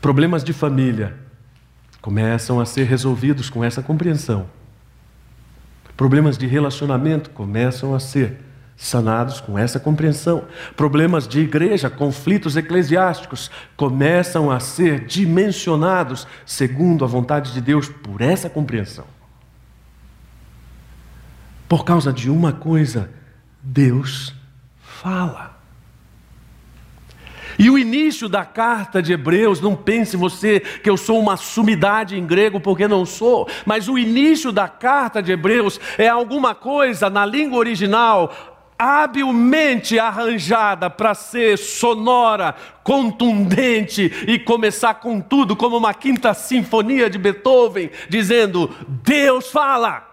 Problemas 0.00 0.44
de 0.44 0.52
família 0.52 1.16
começam 2.00 2.60
a 2.60 2.64
ser 2.64 2.84
resolvidos 2.84 3.50
com 3.50 3.64
essa 3.64 3.82
compreensão. 3.82 4.48
Problemas 5.96 6.38
de 6.38 6.46
relacionamento 6.46 7.30
começam 7.30 7.94
a 7.94 7.98
ser 7.98 8.38
sanados 8.76 9.40
com 9.40 9.58
essa 9.58 9.80
compreensão. 9.80 10.44
Problemas 10.76 11.26
de 11.26 11.40
igreja, 11.40 11.90
conflitos 11.90 12.56
eclesiásticos 12.56 13.50
começam 13.76 14.50
a 14.50 14.60
ser 14.60 15.04
dimensionados 15.04 16.26
segundo 16.46 17.04
a 17.04 17.08
vontade 17.08 17.52
de 17.52 17.60
Deus 17.60 17.88
por 17.88 18.20
essa 18.20 18.48
compreensão. 18.48 19.04
Por 21.68 21.84
causa 21.84 22.12
de 22.12 22.30
uma 22.30 22.52
coisa, 22.52 23.10
Deus 23.60 24.32
fala. 24.80 25.57
E 27.58 27.68
o 27.68 27.78
início 27.78 28.28
da 28.28 28.44
carta 28.44 29.02
de 29.02 29.12
Hebreus, 29.12 29.60
não 29.60 29.74
pense 29.74 30.16
você 30.16 30.60
que 30.60 30.88
eu 30.88 30.96
sou 30.96 31.18
uma 31.18 31.36
sumidade 31.36 32.16
em 32.16 32.24
grego, 32.24 32.60
porque 32.60 32.86
não 32.86 33.04
sou, 33.04 33.48
mas 33.66 33.88
o 33.88 33.98
início 33.98 34.52
da 34.52 34.68
carta 34.68 35.22
de 35.22 35.32
Hebreus 35.32 35.80
é 35.98 36.08
alguma 36.08 36.54
coisa 36.54 37.10
na 37.10 37.26
língua 37.26 37.58
original 37.58 38.32
habilmente 38.78 39.98
arranjada 39.98 40.88
para 40.88 41.12
ser 41.12 41.58
sonora, 41.58 42.54
contundente 42.84 44.12
e 44.28 44.38
começar 44.38 44.94
com 44.94 45.20
tudo, 45.20 45.56
como 45.56 45.76
uma 45.76 45.92
quinta 45.92 46.32
sinfonia 46.32 47.10
de 47.10 47.18
Beethoven, 47.18 47.90
dizendo: 48.08 48.70
Deus 48.86 49.50
fala. 49.50 50.07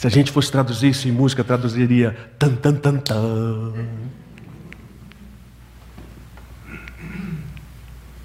Se 0.00 0.06
a 0.06 0.10
gente 0.10 0.32
fosse 0.32 0.50
traduzir 0.50 0.88
isso 0.88 1.06
em 1.08 1.12
música, 1.12 1.44
traduziria 1.44 2.16
tan 2.38 2.56
tan 2.56 2.74
tan 2.74 2.96
tan. 2.96 3.74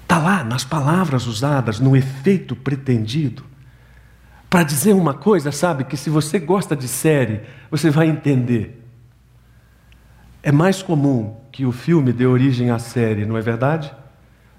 Está 0.00 0.16
lá 0.16 0.42
nas 0.42 0.64
palavras 0.64 1.26
usadas, 1.26 1.78
no 1.78 1.94
efeito 1.94 2.56
pretendido 2.56 3.44
para 4.48 4.62
dizer 4.62 4.94
uma 4.94 5.12
coisa, 5.12 5.52
sabe, 5.52 5.84
que 5.84 5.98
se 5.98 6.08
você 6.08 6.38
gosta 6.38 6.74
de 6.74 6.88
série, 6.88 7.42
você 7.70 7.90
vai 7.90 8.08
entender. 8.08 8.82
É 10.42 10.50
mais 10.50 10.82
comum 10.82 11.36
que 11.52 11.66
o 11.66 11.72
filme 11.72 12.10
dê 12.10 12.24
origem 12.24 12.70
à 12.70 12.78
série, 12.78 13.26
não 13.26 13.36
é 13.36 13.42
verdade? 13.42 13.92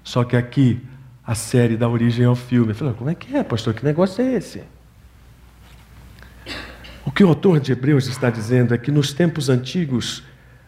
Só 0.04 0.22
que 0.22 0.36
aqui 0.36 0.86
a 1.26 1.34
série 1.34 1.76
dá 1.76 1.88
origem 1.88 2.24
ao 2.24 2.36
filme. 2.36 2.74
Falei, 2.74 2.94
como 2.94 3.10
é 3.10 3.16
que 3.16 3.36
é, 3.36 3.42
pastor? 3.42 3.74
Que 3.74 3.84
negócio 3.84 4.22
é 4.22 4.34
esse? 4.34 4.77
O 7.08 7.10
que 7.10 7.24
o 7.24 7.28
autor 7.28 7.58
de 7.58 7.72
Hebreus 7.72 8.06
está 8.06 8.28
dizendo 8.28 8.74
é 8.74 8.76
que 8.76 8.90
nos 8.90 9.14
tempos 9.14 9.48
antigos, 9.48 10.22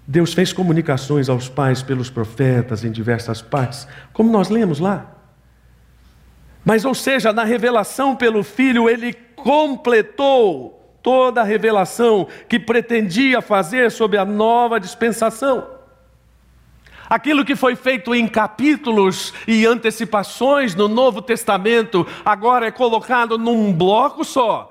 Deus 0.07 0.33
fez 0.33 0.55
comunicações 0.55 1.29
aos 1.29 1.51
pais 1.51 1.83
pelos 1.83 2.09
profetas 2.09 2.83
em 2.83 2.91
diversas 2.91 3.43
partes, 3.43 3.87
como 4.11 4.33
nós 4.33 4.49
lemos 4.49 4.81
lá. 4.81 5.19
Mas, 6.65 6.87
ou 6.87 6.95
seja, 6.95 7.31
na 7.31 7.45
revelação 7.45 8.17
pelo 8.17 8.43
Filho, 8.43 8.89
ele 8.89 9.13
completou 9.37 10.99
toda 11.03 11.43
a 11.43 11.45
revelação 11.45 12.27
que 12.49 12.59
pretendia 12.59 13.43
fazer 13.43 13.91
sobre 13.91 14.17
a 14.17 14.25
nova 14.25 14.81
dispensação. 14.81 15.67
Aquilo 17.07 17.45
que 17.45 17.55
foi 17.55 17.77
feito 17.77 18.15
em 18.15 18.27
capítulos 18.27 19.35
e 19.47 19.67
antecipações 19.67 20.75
no 20.75 20.89
Novo 20.89 21.21
Testamento, 21.21 22.07
agora 22.25 22.67
é 22.67 22.71
colocado 22.71 23.37
num 23.37 23.75
bloco 23.75 24.25
só 24.25 24.70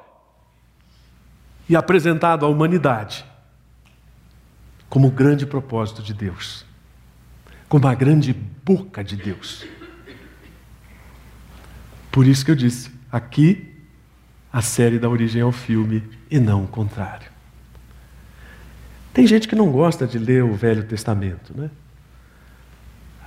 e 1.70 1.76
apresentado 1.76 2.46
à 2.46 2.50
humanidade 2.50 3.24
como 4.90 5.08
o 5.08 5.12
grande 5.12 5.46
propósito 5.46 6.02
de 6.02 6.16
Deus, 6.16 6.66
como 7.70 7.88
a 7.88 7.94
grande 7.94 8.34
boca 8.34 9.04
de 9.04 9.16
Deus. 9.16 9.64
Por 12.12 12.26
isso 12.26 12.44
que 12.44 12.50
eu 12.50 12.56
disse, 12.56 12.92
aqui 13.12 13.72
a 14.52 14.64
série 14.64 14.98
dá 14.98 15.08
origem 15.08 15.44
ao 15.44 15.52
filme 15.52 16.04
e 16.30 16.40
não 16.40 16.64
o 16.64 16.68
contrário. 16.68 17.30
Tem 19.14 19.28
gente 19.28 19.48
que 19.48 19.56
não 19.56 19.72
gosta 19.72 20.08
de 20.08 20.18
ler 20.18 20.44
o 20.44 20.56
Velho 20.56 20.84
Testamento, 20.84 21.54
né? 21.56 21.70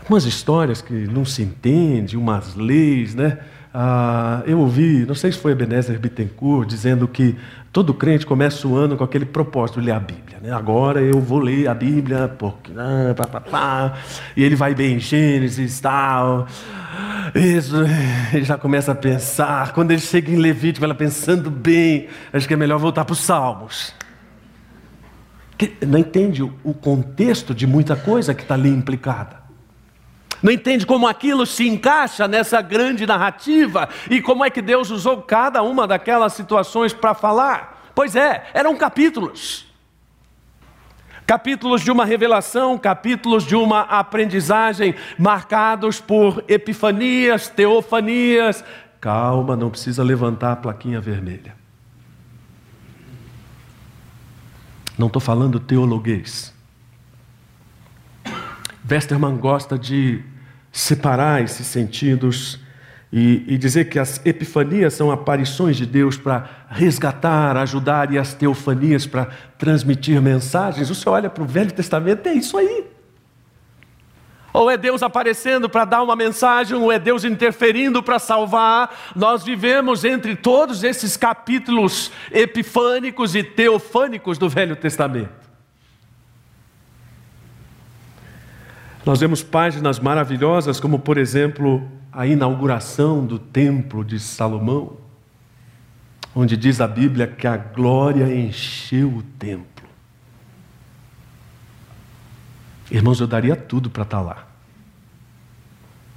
Umas 0.08 0.24
histórias 0.24 0.82
que 0.82 1.06
não 1.06 1.24
se 1.24 1.42
entende, 1.42 2.16
umas 2.16 2.56
leis, 2.56 3.14
né? 3.14 3.38
Ah, 3.74 4.42
eu 4.46 4.58
ouvi, 4.58 5.06
não 5.06 5.14
sei 5.14 5.32
se 5.32 5.38
foi 5.38 5.52
Ebenezer 5.52 5.98
Bittencourt, 5.98 6.68
dizendo 6.68 7.08
que 7.08 7.36
todo 7.72 7.94
crente 7.94 8.26
começa 8.26 8.68
o 8.68 8.76
ano 8.76 8.98
com 8.98 9.04
aquele 9.04 9.24
propósito 9.24 9.80
de 9.80 9.86
ler 9.86 9.92
a 9.92 10.00
Bíblia. 10.00 10.38
Né? 10.42 10.52
Agora 10.52 11.00
eu 11.00 11.18
vou 11.18 11.38
ler 11.38 11.68
a 11.68 11.74
Bíblia, 11.74 12.28
porque. 12.38 12.70
Ah, 12.76 13.14
pá, 13.14 13.26
pá, 13.26 13.40
pá, 13.40 13.98
e 14.36 14.44
ele 14.44 14.54
vai 14.54 14.74
bem 14.74 14.96
em 14.96 15.00
Gênesis 15.00 15.80
tal. 15.80 16.46
Isso, 17.34 17.76
ele 18.34 18.44
já 18.44 18.58
começa 18.58 18.92
a 18.92 18.94
pensar. 18.94 19.72
Quando 19.72 19.90
ele 19.90 20.02
chega 20.02 20.30
em 20.30 20.36
Levítico, 20.36 20.84
ela 20.84 20.94
pensando 20.94 21.50
bem, 21.50 22.08
acho 22.30 22.46
que 22.46 22.52
é 22.52 22.56
melhor 22.58 22.78
voltar 22.78 23.06
para 23.06 23.14
os 23.14 23.20
Salmos. 23.20 23.94
Não 25.86 25.98
entende 25.98 26.42
o 26.42 26.74
contexto 26.74 27.54
de 27.54 27.66
muita 27.66 27.96
coisa 27.96 28.34
que 28.34 28.42
está 28.42 28.54
ali 28.54 28.68
implicada 28.68 29.41
não 30.42 30.50
entende 30.50 30.84
como 30.84 31.06
aquilo 31.06 31.46
se 31.46 31.68
encaixa 31.68 32.26
nessa 32.26 32.60
grande 32.60 33.06
narrativa 33.06 33.88
e 34.10 34.20
como 34.20 34.44
é 34.44 34.50
que 34.50 34.60
Deus 34.60 34.90
usou 34.90 35.22
cada 35.22 35.62
uma 35.62 35.86
daquelas 35.86 36.32
situações 36.32 36.92
para 36.92 37.14
falar. 37.14 37.90
Pois 37.94 38.16
é, 38.16 38.50
eram 38.52 38.76
capítulos. 38.76 39.70
Capítulos 41.24 41.82
de 41.82 41.90
uma 41.90 42.04
revelação, 42.04 42.76
capítulos 42.76 43.44
de 43.44 43.54
uma 43.54 43.82
aprendizagem, 43.82 44.94
marcados 45.16 46.00
por 46.00 46.42
epifanias, 46.48 47.48
teofanias. 47.48 48.64
Calma, 49.00 49.54
não 49.54 49.70
precisa 49.70 50.02
levantar 50.02 50.52
a 50.52 50.56
plaquinha 50.56 51.00
vermelha. 51.00 51.54
Não 54.98 55.06
estou 55.06 55.22
falando 55.22 55.60
teologuês. 55.60 56.52
Westermann 58.88 59.36
gosta 59.36 59.78
de 59.78 60.22
separar 60.72 61.42
esses 61.42 61.66
sentidos 61.66 62.58
e, 63.12 63.44
e, 63.46 63.58
dizer 63.58 63.90
que 63.90 63.98
as 63.98 64.24
epifanias 64.24 64.94
são 64.94 65.10
aparições 65.10 65.76
de 65.76 65.84
Deus 65.84 66.16
para 66.16 66.48
resgatar, 66.70 67.58
ajudar, 67.58 68.10
e 68.10 68.16
as 68.16 68.32
teofanias 68.32 69.06
para 69.06 69.28
transmitir 69.58 70.20
mensagens. 70.22 70.88
Você 70.88 71.06
olha 71.06 71.28
para 71.28 71.42
o 71.42 71.46
Velho 71.46 71.70
Testamento, 71.70 72.26
é 72.26 72.32
isso 72.32 72.56
aí. 72.56 72.86
Ou 74.50 74.70
é 74.70 74.78
Deus 74.78 75.02
aparecendo 75.02 75.68
para 75.68 75.84
dar 75.84 76.02
uma 76.02 76.16
mensagem, 76.16 76.74
ou 76.74 76.90
é 76.90 76.98
Deus 76.98 77.22
interferindo 77.22 78.02
para 78.02 78.18
salvar. 78.18 78.94
Nós 79.14 79.44
vivemos 79.44 80.04
entre 80.04 80.34
todos 80.34 80.82
esses 80.82 81.14
capítulos 81.14 82.10
epifânicos 82.30 83.34
e 83.34 83.42
teofânicos 83.42 84.38
do 84.38 84.48
Velho 84.48 84.76
Testamento. 84.76 85.51
Nós 89.04 89.18
vemos 89.18 89.42
páginas 89.42 89.98
maravilhosas, 89.98 90.78
como 90.78 90.98
por 90.98 91.18
exemplo 91.18 91.82
a 92.12 92.26
inauguração 92.26 93.26
do 93.26 93.38
Templo 93.38 94.04
de 94.04 94.20
Salomão, 94.20 94.96
onde 96.34 96.56
diz 96.56 96.80
a 96.80 96.86
Bíblia 96.86 97.26
que 97.26 97.46
a 97.46 97.56
glória 97.56 98.32
encheu 98.34 99.08
o 99.08 99.22
templo. 99.22 99.88
Irmãos, 102.90 103.20
eu 103.20 103.26
daria 103.26 103.56
tudo 103.56 103.90
para 103.90 104.02
estar 104.02 104.20
lá. 104.20 104.46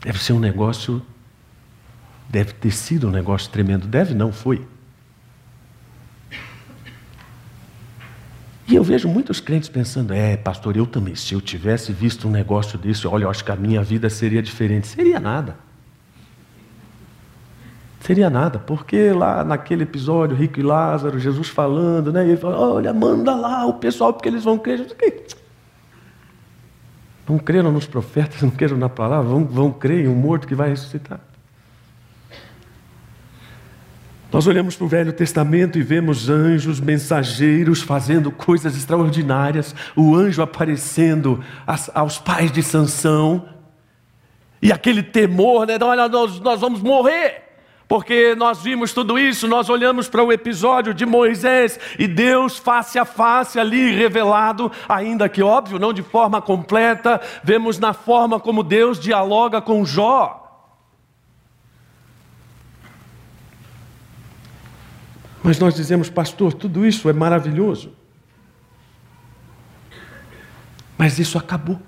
Deve 0.02 0.22
ser 0.22 0.34
um 0.34 0.40
negócio, 0.40 1.02
deve 2.30 2.54
ter 2.54 2.72
sido 2.72 3.08
um 3.08 3.12
negócio 3.12 3.50
tremendo. 3.50 3.88
Deve, 3.88 4.14
não 4.14 4.32
foi. 4.32 4.68
E 8.68 8.76
eu 8.76 8.84
vejo 8.84 9.08
muitos 9.08 9.40
crentes 9.40 9.70
pensando: 9.70 10.14
é, 10.14 10.36
pastor, 10.36 10.76
eu 10.76 10.88
também, 10.88 11.16
se 11.16 11.34
eu 11.34 11.42
tivesse 11.42 11.92
visto 11.92 12.28
um 12.28 12.32
negócio 12.32 12.78
desse, 12.78 13.08
olha, 13.08 13.26
eu 13.26 13.30
acho 13.30 13.44
que 13.44 13.52
a 13.52 13.56
minha 13.56 13.84
vida 13.84 14.10
seria 14.10 14.42
diferente. 14.42 14.88
Seria 14.88 15.20
nada. 15.20 15.56
Seria 18.00 18.30
nada, 18.30 18.60
porque 18.60 19.12
lá 19.12 19.44
naquele 19.44 19.82
episódio, 19.82 20.38
Rico 20.38 20.60
e 20.60 20.64
Lázaro, 20.64 21.18
Jesus 21.20 21.50
falando, 21.50 22.12
né? 22.12 22.24
ele 22.24 22.38
fala: 22.38 22.60
olha, 22.60 22.94
manda 22.94 23.36
lá 23.36 23.66
o 23.66 23.74
pessoal, 23.74 24.14
porque 24.14 24.30
eles 24.30 24.44
vão 24.44 24.58
crer. 24.58 24.86
Não 27.28 27.40
creram 27.40 27.72
nos 27.72 27.88
profetas, 27.88 28.42
não 28.44 28.52
creram 28.52 28.78
na 28.78 28.90
palavra, 28.90 29.28
vão, 29.28 29.46
vão 29.46 29.72
crer 29.72 30.06
em 30.06 30.08
um 30.08 30.16
morto 30.16 30.48
que 30.48 30.54
vai 30.54 30.70
ressuscitar. 30.70 31.20
Nós 34.36 34.48
olhamos 34.48 34.76
para 34.76 34.84
o 34.84 34.90
Velho 34.90 35.14
Testamento 35.14 35.80
e 35.80 35.82
vemos 35.82 36.28
anjos 36.28 36.82
mensageiros 36.82 37.82
fazendo 37.82 38.30
coisas 38.30 38.76
extraordinárias, 38.76 39.74
o 39.96 40.14
anjo 40.14 40.42
aparecendo 40.42 41.42
aos 41.94 42.18
pais 42.18 42.52
de 42.52 42.62
Sansão, 42.62 43.48
e 44.62 44.74
aquele 44.74 45.02
temor, 45.02 45.66
né? 45.66 45.78
Olha, 45.82 46.10
nós, 46.10 46.38
nós 46.42 46.60
vamos 46.60 46.82
morrer. 46.82 47.44
Porque 47.88 48.36
nós 48.36 48.62
vimos 48.62 48.92
tudo 48.92 49.18
isso, 49.18 49.48
nós 49.48 49.70
olhamos 49.70 50.10
para 50.10 50.22
o 50.22 50.34
episódio 50.34 50.94
de 50.94 51.06
Moisés 51.06 51.80
e 51.98 52.06
Deus 52.06 52.58
face 52.58 53.00
a 53.00 53.06
face 53.06 53.58
ali 53.58 53.96
revelado, 53.96 54.70
ainda 54.90 55.30
que 55.30 55.42
óbvio, 55.42 55.80
não 55.80 55.94
de 55.94 56.04
forma 56.04 56.42
completa, 56.42 57.22
vemos 57.42 57.80
na 57.80 57.94
forma 57.94 58.38
como 58.38 58.64
Deus 58.64 59.00
dialoga 59.00 59.62
com 59.62 59.86
Jó. 59.86 60.45
Mas 65.46 65.60
nós 65.60 65.76
dizemos, 65.76 66.10
pastor, 66.10 66.54
tudo 66.54 66.84
isso 66.84 67.08
é 67.08 67.14
maravilhoso. 67.14 67.94
Mas 70.98 71.20
isso 71.20 71.38
acabou. 71.38 71.80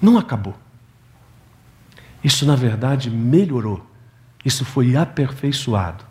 Não 0.00 0.16
acabou. 0.16 0.54
Isso, 2.22 2.46
na 2.46 2.54
verdade, 2.54 3.10
melhorou. 3.10 3.84
Isso 4.44 4.64
foi 4.64 4.94
aperfeiçoado. 4.94 6.04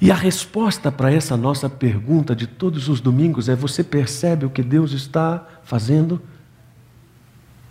E 0.00 0.10
a 0.10 0.16
resposta 0.16 0.90
para 0.90 1.12
essa 1.12 1.36
nossa 1.36 1.70
pergunta 1.70 2.34
de 2.34 2.48
todos 2.48 2.88
os 2.88 3.00
domingos 3.00 3.48
é: 3.48 3.54
você 3.54 3.84
percebe 3.84 4.44
o 4.44 4.50
que 4.50 4.62
Deus 4.62 4.90
está 4.90 5.46
fazendo? 5.62 6.20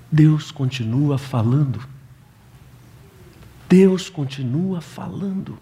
Deus 0.09 0.51
continua 0.51 1.17
falando. 1.17 1.96
Deus 3.67 4.09
continua 4.09 4.79
falando. 4.79 5.59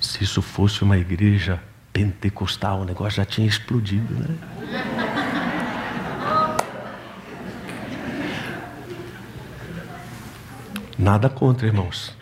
Se 0.00 0.24
isso 0.24 0.40
fosse 0.40 0.82
uma 0.82 0.96
igreja 0.96 1.62
pentecostal, 1.92 2.80
o 2.80 2.84
negócio 2.84 3.16
já 3.16 3.24
tinha 3.24 3.46
explodido, 3.46 4.14
né? 4.14 4.38
Nada 10.98 11.28
contra, 11.28 11.66
irmãos. 11.66 12.16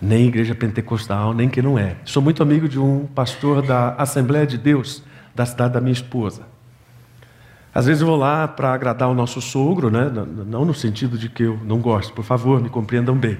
Nem 0.00 0.26
igreja 0.26 0.54
pentecostal, 0.54 1.34
nem 1.34 1.48
que 1.48 1.60
não 1.60 1.78
é. 1.78 1.96
Sou 2.04 2.22
muito 2.22 2.42
amigo 2.42 2.68
de 2.68 2.78
um 2.78 3.06
pastor 3.06 3.62
da 3.62 3.94
Assembleia 3.94 4.46
de 4.46 4.58
Deus, 4.58 5.02
da 5.34 5.44
cidade 5.44 5.74
da 5.74 5.80
minha 5.80 5.92
esposa. 5.92 6.51
Às 7.74 7.86
vezes 7.86 8.02
eu 8.02 8.06
vou 8.06 8.16
lá 8.16 8.46
para 8.46 8.74
agradar 8.74 9.08
o 9.08 9.14
nosso 9.14 9.40
sogro, 9.40 9.90
né? 9.90 10.10
não 10.46 10.64
no 10.64 10.74
sentido 10.74 11.16
de 11.16 11.28
que 11.28 11.44
eu 11.44 11.58
não 11.64 11.80
gosto, 11.80 12.12
por 12.12 12.24
favor, 12.24 12.60
me 12.60 12.68
compreendam 12.68 13.16
bem. 13.16 13.38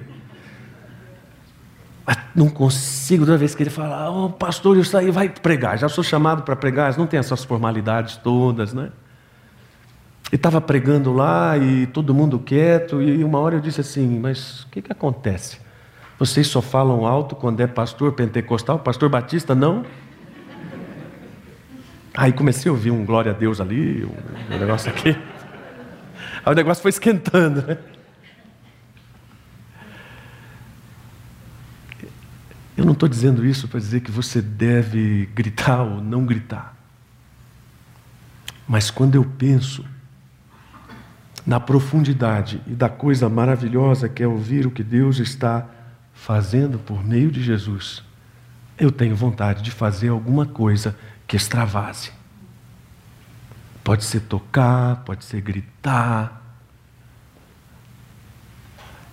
Mas 2.06 2.16
não 2.34 2.48
consigo, 2.48 3.26
toda 3.26 3.36
vez 3.36 3.54
que 3.54 3.62
ele 3.62 3.70
fala, 3.70 4.10
oh, 4.10 4.30
pastor, 4.30 4.76
isso 4.78 4.96
aí 4.96 5.10
vai 5.10 5.28
pregar. 5.28 5.78
Já 5.78 5.88
sou 5.88 6.02
chamado 6.02 6.42
para 6.42 6.56
pregar, 6.56 6.96
não 6.96 7.06
tem 7.06 7.20
essas 7.20 7.44
formalidades 7.44 8.16
todas, 8.16 8.72
né? 8.72 8.90
Ele 10.32 10.38
estava 10.38 10.62
pregando 10.62 11.12
lá 11.12 11.58
e 11.58 11.86
todo 11.86 12.14
mundo 12.14 12.38
quieto, 12.38 13.02
e 13.02 13.22
uma 13.22 13.38
hora 13.38 13.56
eu 13.56 13.60
disse 13.60 13.82
assim: 13.82 14.18
Mas 14.18 14.62
o 14.62 14.68
que, 14.68 14.80
que 14.80 14.90
acontece? 14.90 15.58
Vocês 16.18 16.46
só 16.46 16.62
falam 16.62 17.06
alto 17.06 17.36
quando 17.36 17.60
é 17.60 17.66
pastor 17.66 18.12
pentecostal, 18.12 18.78
pastor 18.78 19.10
batista 19.10 19.54
não? 19.54 19.84
Aí 22.14 22.32
comecei 22.32 22.68
a 22.68 22.72
ouvir 22.72 22.90
um 22.90 23.04
glória 23.04 23.32
a 23.32 23.34
Deus 23.34 23.60
ali, 23.60 24.04
um 24.04 24.58
negócio 24.58 24.90
aqui. 24.90 25.16
Aí 26.44 26.52
o 26.52 26.54
negócio 26.54 26.82
foi 26.82 26.90
esquentando, 26.90 27.62
né? 27.62 27.78
Eu 32.76 32.84
não 32.84 32.92
estou 32.92 33.08
dizendo 33.08 33.46
isso 33.46 33.68
para 33.68 33.78
dizer 33.78 34.00
que 34.00 34.10
você 34.10 34.42
deve 34.42 35.26
gritar 35.34 35.82
ou 35.82 36.02
não 36.02 36.26
gritar. 36.26 36.76
Mas 38.66 38.90
quando 38.90 39.14
eu 39.14 39.24
penso 39.24 39.84
na 41.46 41.60
profundidade 41.60 42.60
e 42.66 42.70
da 42.70 42.88
coisa 42.88 43.28
maravilhosa 43.28 44.08
que 44.08 44.22
é 44.22 44.26
ouvir 44.26 44.66
o 44.66 44.70
que 44.70 44.82
Deus 44.82 45.18
está 45.18 45.66
fazendo 46.14 46.78
por 46.78 47.04
meio 47.04 47.30
de 47.30 47.42
Jesus, 47.42 48.02
eu 48.78 48.90
tenho 48.90 49.14
vontade 49.14 49.62
de 49.62 49.70
fazer 49.70 50.08
alguma 50.08 50.46
coisa 50.46 50.96
que 51.26 51.36
extravase. 51.36 52.12
Pode 53.82 54.04
ser 54.04 54.20
tocar, 54.20 55.02
pode 55.04 55.24
ser 55.24 55.40
gritar, 55.40 56.42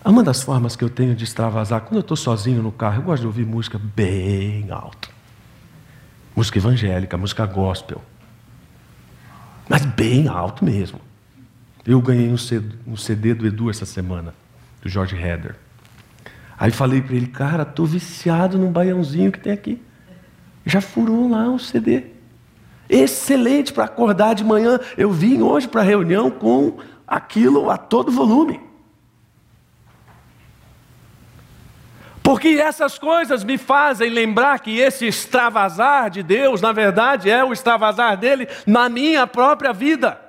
uma 0.09 0.23
das 0.23 0.41
formas 0.41 0.75
que 0.75 0.83
eu 0.83 0.89
tenho 0.89 1.15
de 1.15 1.23
extravasar, 1.23 1.81
quando 1.81 1.97
eu 1.97 2.01
estou 2.01 2.17
sozinho 2.17 2.63
no 2.63 2.71
carro, 2.71 2.97
eu 2.97 3.03
gosto 3.03 3.21
de 3.21 3.27
ouvir 3.27 3.45
música 3.45 3.79
bem 3.79 4.71
alto. 4.71 5.09
Música 6.35 6.57
evangélica, 6.57 7.15
música 7.15 7.45
gospel. 7.45 8.01
Mas 9.67 9.85
bem 9.85 10.27
alto 10.27 10.65
mesmo. 10.65 10.99
Eu 11.85 12.01
ganhei 12.01 12.33
um 12.87 12.97
CD 12.97 13.33
do 13.33 13.45
Edu 13.45 13.69
essa 13.69 13.85
semana, 13.85 14.33
do 14.81 14.89
George 14.89 15.15
Heder. 15.15 15.55
Aí 16.57 16.71
falei 16.71 17.01
para 17.01 17.15
ele, 17.15 17.27
cara, 17.27 17.63
estou 17.63 17.85
viciado 17.85 18.57
num 18.57 18.71
baiãozinho 18.71 19.31
que 19.31 19.39
tem 19.39 19.53
aqui. 19.53 19.81
Já 20.69 20.81
furou 20.81 21.27
lá 21.27 21.49
o 21.49 21.57
CD. 21.57 22.03
Excelente 22.87 23.73
para 23.73 23.85
acordar 23.85 24.35
de 24.35 24.43
manhã. 24.43 24.79
Eu 24.95 25.11
vim 25.11 25.41
hoje 25.41 25.67
para 25.67 25.81
a 25.81 25.83
reunião 25.83 26.29
com 26.29 26.77
aquilo 27.07 27.71
a 27.71 27.77
todo 27.77 28.11
volume. 28.11 28.61
Porque 32.21 32.49
essas 32.49 32.99
coisas 32.99 33.43
me 33.43 33.57
fazem 33.57 34.11
lembrar 34.11 34.59
que 34.59 34.77
esse 34.77 35.07
extravasar 35.07 36.11
de 36.11 36.21
Deus, 36.21 36.61
na 36.61 36.71
verdade, 36.71 37.31
é 37.31 37.43
o 37.43 37.51
extravasar 37.51 38.15
dele 38.15 38.47
na 38.67 38.87
minha 38.87 39.25
própria 39.25 39.73
vida. 39.73 40.28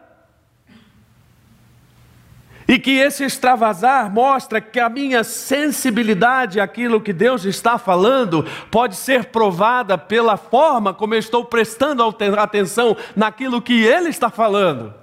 E 2.70 2.78
que 2.78 2.92
esse 2.92 3.24
extravasar 3.24 4.12
mostra 4.12 4.61
que 4.61 4.78
a 4.78 4.88
minha 4.88 5.24
sensibilidade 5.24 6.61
àquilo 6.61 7.00
que 7.00 7.12
Deus 7.12 7.44
está 7.44 7.78
falando 7.78 8.46
pode 8.70 8.94
ser 8.94 9.26
provada 9.26 9.98
pela 9.98 10.37
forma 10.37 10.94
como 10.94 11.14
eu 11.14 11.18
estou 11.18 11.44
prestando 11.44 12.04
atenção 12.38 12.96
naquilo 13.16 13.61
que 13.61 13.83
Ele 13.83 14.11
está 14.11 14.30
falando. 14.30 14.94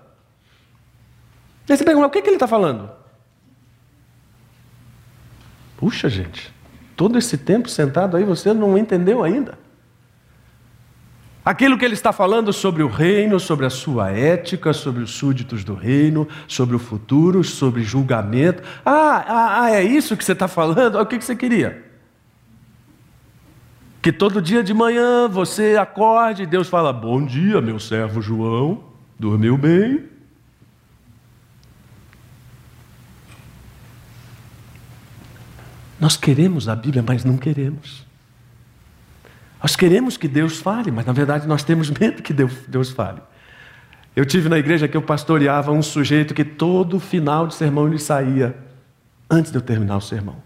Aí 1.70 1.76
você 1.76 1.84
pergunta, 1.84 2.08
o 2.08 2.10
que, 2.12 2.22
que 2.22 2.30
Ele 2.30 2.38
está 2.38 2.48
falando? 2.48 2.90
Puxa, 5.76 6.08
gente, 6.08 6.54
Todo 6.98 7.16
esse 7.16 7.38
tempo 7.38 7.70
sentado 7.70 8.18
aí, 8.18 8.24
você 8.24 8.52
não 8.52 8.76
entendeu 8.76 9.24
ainda. 9.24 9.60
Aquilo 11.48 11.78
que 11.78 11.86
ele 11.86 11.94
está 11.94 12.12
falando 12.12 12.52
sobre 12.52 12.84
o 12.84 12.90
reino, 12.90 13.40
sobre 13.40 13.66
a 13.66 13.70
sua 13.70 14.12
ética, 14.12 14.74
sobre 14.74 15.02
os 15.02 15.12
súditos 15.12 15.64
do 15.64 15.76
reino, 15.76 16.28
sobre 16.46 16.76
o 16.76 16.80
futuro, 16.80 17.42
sobre 17.42 17.84
julgamento. 17.84 18.62
Ah, 18.86 19.24
ah, 19.26 19.62
ah 19.62 19.72
é 19.72 19.82
isso 19.82 20.18
que 20.18 20.26
você 20.26 20.34
está 20.34 20.50
falando? 20.50 21.00
O 21.00 21.06
que, 21.06 21.18
que 21.18 21.24
você 21.24 21.38
queria? 21.38 21.86
Que 24.02 24.12
todo 24.12 24.42
dia 24.42 24.62
de 24.62 24.74
manhã 24.74 25.30
você 25.30 25.78
acorde 25.78 26.44
e 26.44 26.46
Deus 26.46 26.68
fala: 26.68 26.92
Bom 26.92 27.26
dia, 27.26 27.62
meu 27.62 27.80
servo 27.80 28.22
João, 28.22 28.84
dormiu 29.18 29.58
bem? 29.58 30.04
Nós 35.98 36.18
queremos 36.18 36.68
a 36.68 36.76
Bíblia, 36.76 37.06
mas 37.08 37.24
não 37.24 37.38
queremos. 37.38 38.07
Nós 39.62 39.76
queremos 39.76 40.18
que 40.18 40.28
Deus 40.28 40.58
fale, 40.58 40.92
mas 40.92 41.06
na 41.06 41.14
verdade 41.14 41.48
nós 41.48 41.64
temos 41.64 41.90
medo 41.92 42.22
que 42.22 42.34
Deus, 42.34 42.92
fale. 42.92 43.22
Eu 44.16 44.26
tive 44.26 44.50
na 44.50 44.58
igreja 44.58 44.88
que 44.88 44.98
eu 44.98 45.02
pastoreava 45.02 45.72
um 45.72 45.82
sujeito 45.82 46.34
que 46.34 46.44
todo 46.44 47.00
final 47.00 47.48
de 47.48 47.56
sermão 47.56 47.88
ele 47.88 48.00
saía 48.00 48.56
antes 49.30 49.52
de 49.52 49.58
eu 49.58 49.62
terminar 49.62 49.98
o 49.98 50.02
sermão. 50.02 50.38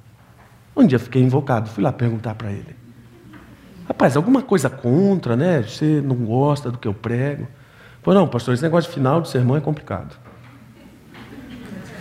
Um 0.76 0.86
dia 0.86 1.00
fiquei 1.00 1.22
invocado, 1.22 1.70
fui 1.70 1.84
lá 1.84 1.92
perguntar 1.92 2.36
para 2.36 2.52
ele. 2.52 2.76
Rapaz, 3.88 4.16
alguma 4.16 4.42
coisa 4.42 4.70
contra, 4.70 5.36
né? 5.36 5.62
Você 5.62 6.02
não 6.02 6.16
gosta 6.16 6.72
do 6.72 6.78
que 6.78 6.88
eu 6.88 6.94
prego? 6.94 7.48
Falei, 8.02 8.20
não, 8.20 8.28
pastor, 8.28 8.54
esse 8.54 8.64
negócio 8.64 8.90
de 8.90 8.96
final 8.96 9.22
de 9.22 9.30
sermão 9.30 9.56
é 9.56 9.62
complicado. 9.62 10.18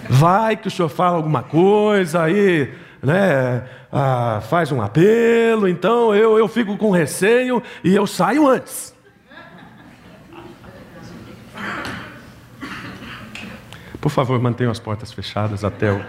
Vai 0.09 0.57
que 0.57 0.69
o 0.69 0.71
senhor 0.71 0.89
fala 0.89 1.17
alguma 1.17 1.43
coisa 1.43 2.23
aí 2.23 2.73
né, 3.03 3.65
ah, 3.93 4.41
faz 4.49 4.71
um 4.71 4.83
apelo, 4.83 5.69
então 5.69 6.15
eu, 6.15 6.39
eu 6.39 6.49
fico 6.49 6.77
com 6.77 6.91
receio 6.91 7.63
e 7.83 7.95
eu 7.95 8.07
saio 8.07 8.47
antes. 8.47 8.95
Por 14.01 14.11
favor, 14.11 14.41
mantenham 14.41 14.71
as 14.71 14.79
portas 14.79 15.13
fechadas 15.13 15.63
até 15.63 15.93
o. 15.93 16.01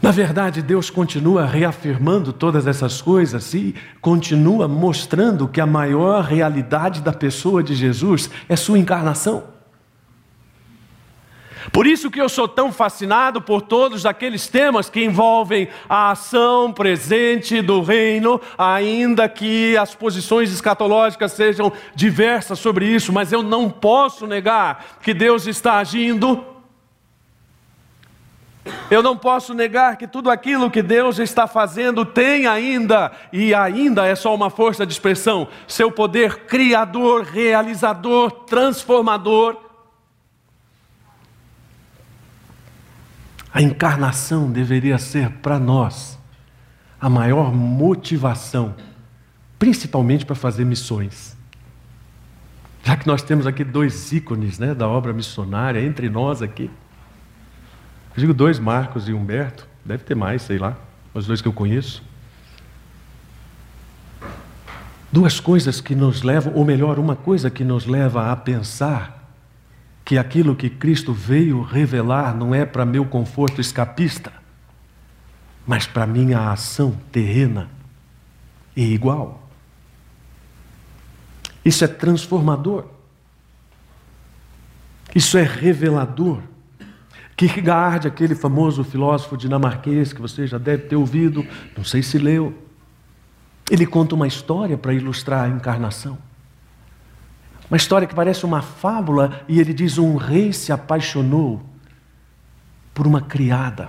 Na 0.00 0.10
verdade, 0.10 0.60
Deus 0.60 0.90
continua 0.90 1.46
reafirmando 1.46 2.30
todas 2.30 2.66
essas 2.66 3.00
coisas 3.00 3.54
e 3.54 3.74
continua 4.02 4.68
mostrando 4.68 5.48
que 5.48 5.62
a 5.62 5.66
maior 5.66 6.22
realidade 6.22 7.00
da 7.00 7.12
pessoa 7.12 7.62
de 7.62 7.74
Jesus 7.74 8.28
é 8.46 8.54
sua 8.54 8.78
encarnação. 8.78 9.53
Por 11.72 11.86
isso 11.86 12.10
que 12.10 12.20
eu 12.20 12.28
sou 12.28 12.46
tão 12.46 12.72
fascinado 12.72 13.40
por 13.40 13.62
todos 13.62 14.06
aqueles 14.06 14.48
temas 14.48 14.88
que 14.90 15.04
envolvem 15.04 15.68
a 15.88 16.10
ação 16.10 16.72
presente 16.72 17.60
do 17.62 17.82
reino, 17.82 18.40
ainda 18.56 19.28
que 19.28 19.76
as 19.76 19.94
posições 19.94 20.52
escatológicas 20.52 21.32
sejam 21.32 21.72
diversas 21.94 22.58
sobre 22.58 22.86
isso, 22.86 23.12
mas 23.12 23.32
eu 23.32 23.42
não 23.42 23.70
posso 23.70 24.26
negar 24.26 24.98
que 25.02 25.14
Deus 25.14 25.46
está 25.46 25.78
agindo. 25.78 26.44
Eu 28.90 29.02
não 29.02 29.16
posso 29.16 29.52
negar 29.52 29.96
que 29.96 30.06
tudo 30.06 30.30
aquilo 30.30 30.70
que 30.70 30.82
Deus 30.82 31.18
está 31.18 31.46
fazendo 31.46 32.04
tem 32.04 32.46
ainda, 32.46 33.12
e 33.32 33.54
ainda 33.54 34.06
é 34.06 34.14
só 34.14 34.34
uma 34.34 34.48
força 34.48 34.86
de 34.86 34.92
expressão, 34.92 35.48
seu 35.68 35.90
poder 35.90 36.46
criador, 36.46 37.24
realizador, 37.24 38.30
transformador. 38.30 39.56
A 43.54 43.62
encarnação 43.62 44.50
deveria 44.50 44.98
ser 44.98 45.30
para 45.30 45.60
nós 45.60 46.18
a 47.00 47.08
maior 47.08 47.54
motivação, 47.54 48.74
principalmente 49.60 50.26
para 50.26 50.34
fazer 50.34 50.64
missões. 50.64 51.36
Já 52.82 52.96
que 52.96 53.06
nós 53.06 53.22
temos 53.22 53.46
aqui 53.46 53.62
dois 53.62 54.12
ícones 54.12 54.58
né, 54.58 54.74
da 54.74 54.88
obra 54.88 55.12
missionária 55.12 55.80
entre 55.80 56.10
nós 56.10 56.42
aqui. 56.42 56.68
Eu 58.16 58.20
digo 58.20 58.34
dois, 58.34 58.58
Marcos 58.58 59.08
e 59.08 59.12
Humberto, 59.12 59.68
deve 59.84 60.02
ter 60.02 60.16
mais, 60.16 60.42
sei 60.42 60.58
lá, 60.58 60.76
os 61.14 61.24
dois 61.24 61.40
que 61.40 61.46
eu 61.46 61.52
conheço. 61.52 62.02
Duas 65.12 65.38
coisas 65.38 65.80
que 65.80 65.94
nos 65.94 66.22
levam, 66.22 66.52
ou 66.54 66.64
melhor, 66.64 66.98
uma 66.98 67.14
coisa 67.14 67.48
que 67.48 67.62
nos 67.62 67.86
leva 67.86 68.32
a 68.32 68.36
pensar 68.36 69.23
que 70.04 70.18
aquilo 70.18 70.54
que 70.54 70.68
Cristo 70.68 71.12
veio 71.12 71.62
revelar 71.62 72.36
não 72.36 72.54
é 72.54 72.64
para 72.66 72.84
meu 72.84 73.06
conforto 73.06 73.60
escapista, 73.60 74.32
mas 75.66 75.86
para 75.86 76.06
mim 76.06 76.34
a 76.34 76.52
ação 76.52 76.92
terrena 77.10 77.70
é 78.76 78.82
igual. 78.82 79.48
Isso 81.64 81.84
é 81.84 81.88
transformador. 81.88 82.84
Isso 85.14 85.38
é 85.38 85.42
revelador. 85.42 86.42
Kierkegaard, 87.36 88.06
aquele 88.06 88.34
famoso 88.34 88.84
filósofo 88.84 89.36
dinamarquês 89.36 90.12
que 90.12 90.20
você 90.20 90.46
já 90.46 90.58
deve 90.58 90.84
ter 90.84 90.96
ouvido, 90.96 91.46
não 91.76 91.82
sei 91.82 92.02
se 92.02 92.18
leu, 92.18 92.56
ele 93.70 93.86
conta 93.86 94.14
uma 94.14 94.26
história 94.26 94.76
para 94.76 94.92
ilustrar 94.92 95.44
a 95.44 95.48
encarnação. 95.48 96.18
Uma 97.70 97.76
história 97.76 98.06
que 98.06 98.14
parece 98.14 98.44
uma 98.44 98.62
fábula, 98.62 99.42
e 99.48 99.60
ele 99.60 99.72
diz: 99.72 99.98
um 99.98 100.16
rei 100.16 100.52
se 100.52 100.72
apaixonou 100.72 101.62
por 102.92 103.06
uma 103.06 103.20
criada. 103.20 103.88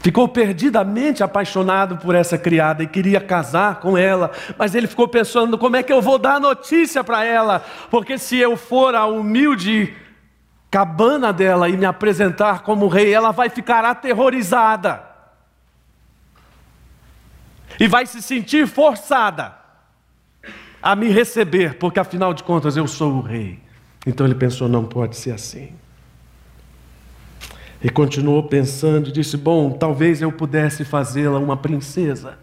Ficou 0.00 0.28
perdidamente 0.28 1.22
apaixonado 1.22 1.96
por 1.98 2.14
essa 2.14 2.38
criada 2.38 2.82
e 2.82 2.86
queria 2.86 3.20
casar 3.20 3.80
com 3.80 3.98
ela, 3.98 4.30
mas 4.56 4.74
ele 4.74 4.86
ficou 4.86 5.08
pensando: 5.08 5.58
como 5.58 5.76
é 5.76 5.82
que 5.82 5.92
eu 5.92 6.00
vou 6.00 6.18
dar 6.18 6.40
notícia 6.40 7.02
para 7.02 7.24
ela? 7.24 7.64
Porque 7.90 8.16
se 8.16 8.38
eu 8.38 8.56
for 8.56 8.94
a 8.94 9.06
humilde 9.06 9.94
cabana 10.70 11.32
dela 11.32 11.68
e 11.68 11.76
me 11.76 11.84
apresentar 11.84 12.60
como 12.60 12.88
rei, 12.88 13.12
ela 13.12 13.32
vai 13.32 13.48
ficar 13.48 13.84
aterrorizada 13.84 15.02
e 17.80 17.86
vai 17.86 18.06
se 18.06 18.22
sentir 18.22 18.66
forçada 18.66 19.57
a 20.82 20.94
me 20.94 21.08
receber, 21.08 21.74
porque 21.74 21.98
afinal 21.98 22.32
de 22.32 22.42
contas 22.42 22.76
eu 22.76 22.86
sou 22.86 23.14
o 23.14 23.20
rei. 23.20 23.58
Então 24.06 24.26
ele 24.26 24.34
pensou: 24.34 24.68
não 24.68 24.84
pode 24.84 25.16
ser 25.16 25.32
assim. 25.32 25.72
E 27.82 27.88
continuou 27.88 28.42
pensando 28.44 29.12
disse: 29.12 29.36
Bom, 29.36 29.72
talvez 29.72 30.20
eu 30.20 30.32
pudesse 30.32 30.84
fazê-la 30.84 31.38
uma 31.38 31.56
princesa. 31.56 32.38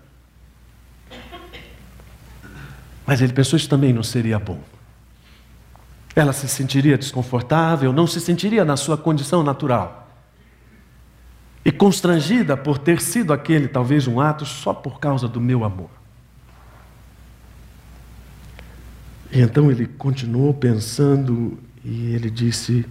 Mas 3.05 3.21
ele 3.21 3.33
pensou: 3.33 3.57
Isso 3.57 3.69
também 3.69 3.93
não 3.93 4.03
seria 4.03 4.39
bom. 4.39 4.59
Ela 6.15 6.31
se 6.31 6.47
sentiria 6.47 6.97
desconfortável, 6.97 7.91
não 7.91 8.07
se 8.07 8.21
sentiria 8.21 8.63
na 8.63 8.77
sua 8.77 8.97
condição 8.97 9.43
natural. 9.43 10.07
E 11.63 11.71
constrangida 11.71 12.55
por 12.55 12.77
ter 12.77 13.01
sido 13.01 13.33
aquele, 13.33 13.67
talvez, 13.67 14.07
um 14.07 14.21
ato 14.21 14.45
só 14.45 14.73
por 14.73 14.99
causa 14.99 15.27
do 15.27 15.41
meu 15.41 15.63
amor. 15.63 15.89
E 19.31 19.41
então 19.41 19.71
ele 19.71 19.87
continuou 19.87 20.53
pensando 20.53 21.57
e 21.83 22.13
ele 22.13 22.29
disse: 22.29 22.85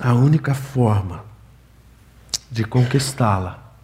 a 0.00 0.12
única 0.14 0.54
forma 0.54 1.24
de 2.50 2.64
conquistá-la 2.64 3.74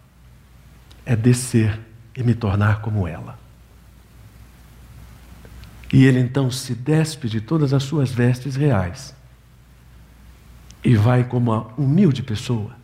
é 1.05 1.15
descer 1.15 1.79
e 2.15 2.23
me 2.23 2.33
tornar 2.33 2.81
como 2.81 3.07
ela. 3.07 3.37
E 5.91 6.05
ele 6.05 6.19
então 6.19 6.49
se 6.49 6.73
despe 6.73 7.29
de 7.29 7.39
todas 7.39 7.73
as 7.73 7.83
suas 7.83 8.11
vestes 8.11 8.55
reais 8.55 9.13
e 10.83 10.95
vai, 10.95 11.23
como 11.23 11.51
uma 11.51 11.67
humilde 11.77 12.21
pessoa, 12.21 12.75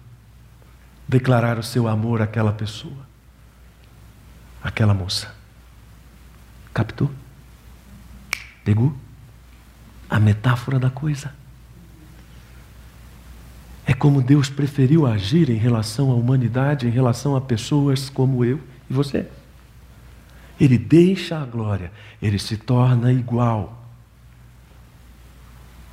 declarar 1.08 1.58
o 1.58 1.64
seu 1.64 1.88
amor 1.88 2.22
àquela 2.22 2.54
pessoa, 2.54 3.08
àquela 4.64 4.94
moça. 4.94 5.34
Captou? 6.74 7.12
Pegou? 8.70 8.94
A 10.08 10.20
metáfora 10.20 10.78
da 10.78 10.92
coisa. 10.92 11.34
É 13.84 13.96
como 13.96 14.22
Deus 14.22 14.48
preferiu 14.48 15.08
agir 15.08 15.50
em 15.50 15.56
relação 15.56 16.12
à 16.12 16.14
humanidade, 16.14 16.86
em 16.86 16.92
relação 16.92 17.36
a 17.36 17.42
pessoas 17.42 18.12
como 18.12 18.46
eu 18.46 18.60
e 18.88 18.94
você. 18.94 19.26
Ele 20.62 20.78
deixa 20.78 21.42
a 21.42 21.46
glória, 21.46 21.92
ele 22.22 22.38
se 22.38 22.58
torna 22.58 23.12
igual, 23.12 23.90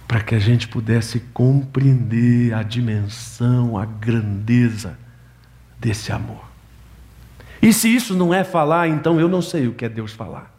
para 0.07 0.21
que 0.21 0.35
a 0.35 0.39
gente 0.39 0.69
pudesse 0.69 1.21
compreender 1.33 2.53
a 2.53 2.63
dimensão, 2.63 3.79
a 3.79 3.87
grandeza 3.87 4.99
desse 5.81 6.13
amor. 6.13 6.45
E 7.63 7.73
se 7.73 7.89
isso 7.89 8.15
não 8.15 8.35
é 8.35 8.45
falar, 8.45 8.87
então 8.87 9.19
eu 9.19 9.31
não 9.31 9.41
sei 9.41 9.67
o 9.67 9.73
que 9.73 9.87
é 9.87 9.89
Deus 9.89 10.13
falar. 10.13 10.56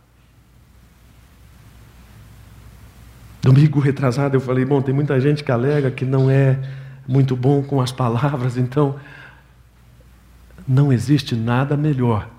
Domingo 3.47 3.79
retrasado 3.79 4.35
eu 4.35 4.41
falei, 4.41 4.65
bom, 4.65 4.81
tem 4.81 4.93
muita 4.93 5.21
gente 5.21 5.41
que 5.41 5.49
alega 5.49 5.89
que 5.89 6.03
não 6.03 6.29
é 6.29 6.59
muito 7.07 7.33
bom 7.33 7.63
com 7.63 7.79
as 7.79 7.93
palavras, 7.93 8.57
então 8.57 8.99
não 10.67 10.91
existe 10.91 11.33
nada 11.33 11.77
melhor 11.77 12.29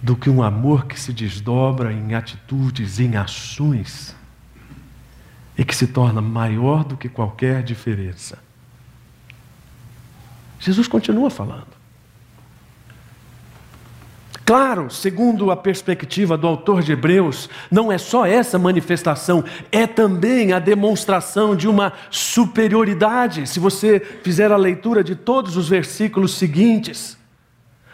do 0.00 0.16
que 0.16 0.30
um 0.30 0.42
amor 0.42 0.86
que 0.86 0.98
se 0.98 1.12
desdobra 1.12 1.92
em 1.92 2.14
atitudes, 2.14 2.98
em 2.98 3.16
ações 3.16 4.16
e 5.58 5.62
que 5.62 5.76
se 5.76 5.88
torna 5.88 6.22
maior 6.22 6.82
do 6.82 6.96
que 6.96 7.10
qualquer 7.10 7.62
diferença. 7.62 8.38
Jesus 10.58 10.88
continua 10.88 11.28
falando. 11.28 11.79
Claro, 14.50 14.90
segundo 14.90 15.52
a 15.52 15.56
perspectiva 15.56 16.36
do 16.36 16.44
autor 16.44 16.82
de 16.82 16.90
Hebreus, 16.90 17.48
não 17.70 17.92
é 17.92 17.96
só 17.96 18.26
essa 18.26 18.58
manifestação, 18.58 19.44
é 19.70 19.86
também 19.86 20.52
a 20.52 20.58
demonstração 20.58 21.54
de 21.54 21.68
uma 21.68 21.92
superioridade. 22.10 23.46
Se 23.46 23.60
você 23.60 24.00
fizer 24.24 24.50
a 24.50 24.56
leitura 24.56 25.04
de 25.04 25.14
todos 25.14 25.56
os 25.56 25.68
versículos 25.68 26.34
seguintes, 26.34 27.16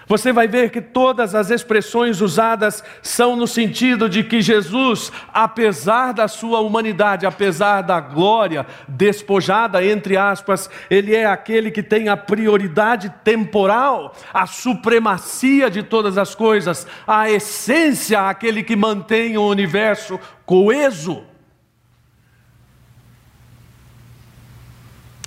você 0.09 0.33
vai 0.33 0.47
ver 0.47 0.71
que 0.71 0.81
todas 0.81 1.35
as 1.35 1.51
expressões 1.51 2.21
usadas 2.21 2.83
são 3.03 3.35
no 3.35 3.47
sentido 3.47 4.09
de 4.09 4.23
que 4.23 4.41
Jesus, 4.41 5.11
apesar 5.35 6.13
da 6.13 6.29
sua 6.29 6.61
humanidade, 6.61 7.27
apesar 7.27 7.83
da 7.83 7.99
glória 7.99 8.65
despojada, 8.87 9.85
entre 9.85 10.17
aspas, 10.17 10.71
ele 10.89 11.13
é 11.13 11.27
aquele 11.27 11.73
que 11.73 11.83
tem 11.83 12.09
a 12.09 12.17
prioridade 12.17 13.13
temporal, 13.25 14.15
a 14.33 14.47
supremacia 14.47 15.69
de 15.69 15.83
todas 15.83 16.17
as 16.17 16.37
coisas, 16.37 16.87
a 17.05 17.29
essência, 17.29 18.29
aquele 18.29 18.63
que 18.63 18.77
mantém 18.77 19.37
o 19.37 19.49
universo 19.49 20.21
coeso. 20.45 21.25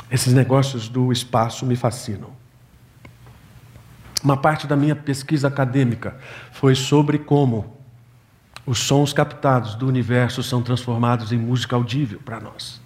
Esses 0.09 0.33
negócios 0.33 0.87
do 0.87 1.11
espaço 1.11 1.65
me 1.65 1.75
fascinam. 1.75 2.38
Uma 4.23 4.35
parte 4.35 4.67
da 4.67 4.75
minha 4.75 4.95
pesquisa 4.95 5.47
acadêmica 5.47 6.17
foi 6.51 6.75
sobre 6.75 7.17
como 7.17 7.77
os 8.65 8.79
sons 8.79 9.13
captados 9.13 9.75
do 9.75 9.87
universo 9.87 10.43
são 10.43 10.61
transformados 10.61 11.31
em 11.31 11.37
música 11.37 11.75
audível 11.75 12.19
para 12.23 12.39
nós. 12.39 12.81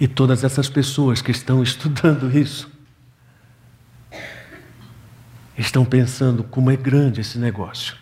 E 0.00 0.08
todas 0.08 0.44
essas 0.44 0.68
pessoas 0.68 1.20
que 1.20 1.30
estão 1.30 1.62
estudando 1.62 2.36
isso 2.36 2.70
estão 5.56 5.84
pensando 5.84 6.44
como 6.44 6.70
é 6.70 6.76
grande 6.76 7.20
esse 7.20 7.38
negócio. 7.38 7.96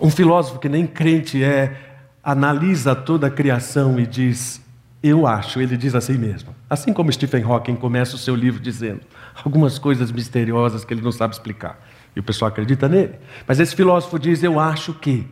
Um 0.00 0.10
filósofo 0.10 0.58
que 0.58 0.68
nem 0.68 0.86
crente 0.86 1.42
é, 1.42 2.00
analisa 2.22 2.94
toda 2.94 3.26
a 3.26 3.30
criação 3.30 3.98
e 4.00 4.06
diz: 4.06 4.62
Eu 5.02 5.26
acho, 5.26 5.60
ele 5.60 5.76
diz 5.76 5.94
assim 5.94 6.16
mesmo. 6.16 6.54
Assim 6.70 6.92
como 6.92 7.12
Stephen 7.12 7.42
Hawking 7.42 7.74
começa 7.74 8.14
o 8.14 8.18
seu 8.18 8.36
livro 8.36 8.62
dizendo: 8.62 9.00
algumas 9.42 9.76
coisas 9.76 10.12
misteriosas 10.12 10.84
que 10.84 10.94
ele 10.94 11.02
não 11.02 11.10
sabe 11.10 11.34
explicar. 11.34 11.84
E 12.14 12.20
o 12.20 12.22
pessoal 12.22 12.48
acredita 12.48 12.88
nele. 12.88 13.16
Mas 13.44 13.58
esse 13.58 13.74
filósofo 13.74 14.20
diz: 14.20 14.44
Eu 14.44 14.60
acho 14.60 14.94
que, 14.94 15.26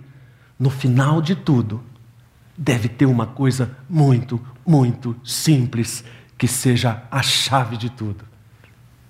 no 0.59 0.69
final 0.69 1.23
de 1.23 1.37
tudo, 1.37 1.81
deve 2.57 2.89
ter 2.89 3.07
uma 3.07 3.25
coisa 3.25 3.77
muito, 3.89 4.45
muito 4.67 5.15
simples 5.25 6.05
que 6.37 6.49
seja 6.49 7.05
a 7.09 7.23
chave 7.23 7.77
de 7.77 7.89
tudo. 7.89 8.25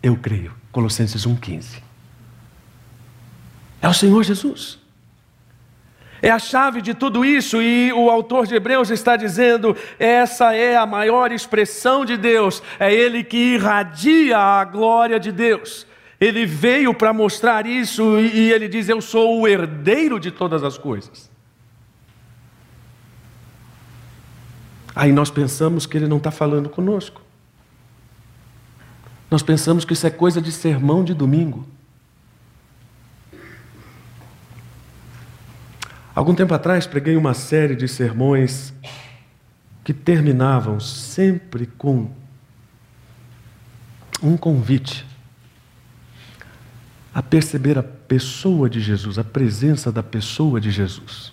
Eu 0.03 0.15
creio. 0.15 0.53
Colossenses 0.71 1.27
1,15. 1.27 1.83
É 3.81 3.89
o 3.89 3.95
Senhor 3.95 4.23
Jesus. 4.23 4.79
É 6.21 6.31
a 6.31 6.39
chave 6.39 6.83
de 6.83 6.95
tudo 6.95 7.25
isso, 7.25 7.63
e 7.63 7.93
o 7.93 8.11
autor 8.11 8.47
de 8.47 8.55
Hebreus 8.55 8.91
está 8.91 9.17
dizendo: 9.17 9.77
essa 9.99 10.55
é 10.55 10.77
a 10.77 10.87
maior 10.87 11.31
expressão 11.33 12.05
de 12.05 12.17
Deus, 12.17 12.63
é 12.79 12.93
Ele 12.93 13.23
que 13.23 13.55
irradia 13.55 14.39
a 14.39 14.65
glória 14.65 15.19
de 15.21 15.31
Deus. 15.31 15.87
Ele 16.21 16.45
veio 16.45 16.93
para 16.93 17.13
mostrar 17.13 17.67
isso, 17.67 18.19
e 18.19 18.53
ele 18.53 18.67
diz: 18.69 18.89
Eu 18.89 19.01
sou 19.01 19.41
o 19.41 19.47
herdeiro 19.47 20.19
de 20.19 20.31
todas 20.31 20.65
as 20.65 20.77
coisas. 20.77 21.31
Aí 24.95 25.13
nós 25.13 25.31
pensamos 25.31 25.87
que 25.87 25.97
ele 25.97 26.09
não 26.09 26.17
está 26.17 26.33
falando 26.33 26.69
conosco. 26.69 27.23
Nós 29.31 29.43
pensamos 29.43 29.85
que 29.85 29.93
isso 29.93 30.07
é 30.07 30.11
coisa 30.11 30.43
de 30.43 30.51
sermão 30.51 31.05
de 31.05 31.15
domingo. 31.15 31.65
Algum 36.19 36.35
tempo 36.35 36.53
atrás 36.53 36.85
preguei 36.85 37.15
uma 37.15 37.33
série 37.33 37.77
de 37.77 37.87
sermões 37.87 38.75
que 39.85 39.95
terminavam 39.95 40.81
sempre 40.81 41.65
com 41.65 42.11
um 44.21 44.37
convite 44.37 45.07
a 47.15 47.23
perceber 47.23 47.79
a 47.79 47.85
pessoa 47.85 48.69
de 48.69 48.81
Jesus, 48.81 49.17
a 49.17 49.23
presença 49.23 49.93
da 49.93 50.03
pessoa 50.03 50.61
de 50.61 50.73
Jesus 50.73 51.33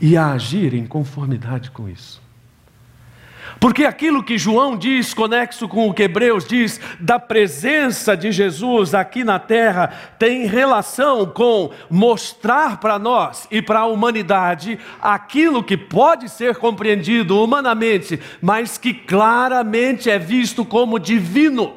e 0.00 0.16
a 0.16 0.32
agir 0.32 0.72
em 0.72 0.86
conformidade 0.86 1.70
com 1.70 1.86
isso. 1.86 2.21
Porque 3.62 3.84
aquilo 3.84 4.24
que 4.24 4.36
João 4.36 4.76
diz, 4.76 5.14
conexo 5.14 5.68
com 5.68 5.88
o 5.88 5.94
que 5.94 6.02
Hebreus 6.02 6.44
diz, 6.44 6.80
da 6.98 7.20
presença 7.20 8.16
de 8.16 8.32
Jesus 8.32 8.92
aqui 8.92 9.22
na 9.22 9.38
terra, 9.38 9.86
tem 10.18 10.46
relação 10.46 11.26
com 11.26 11.70
mostrar 11.88 12.80
para 12.80 12.98
nós 12.98 13.46
e 13.52 13.62
para 13.62 13.78
a 13.78 13.86
humanidade 13.86 14.80
aquilo 15.00 15.62
que 15.62 15.76
pode 15.76 16.28
ser 16.28 16.56
compreendido 16.56 17.40
humanamente, 17.40 18.18
mas 18.40 18.76
que 18.78 18.92
claramente 18.92 20.10
é 20.10 20.18
visto 20.18 20.64
como 20.64 20.98
divino. 20.98 21.72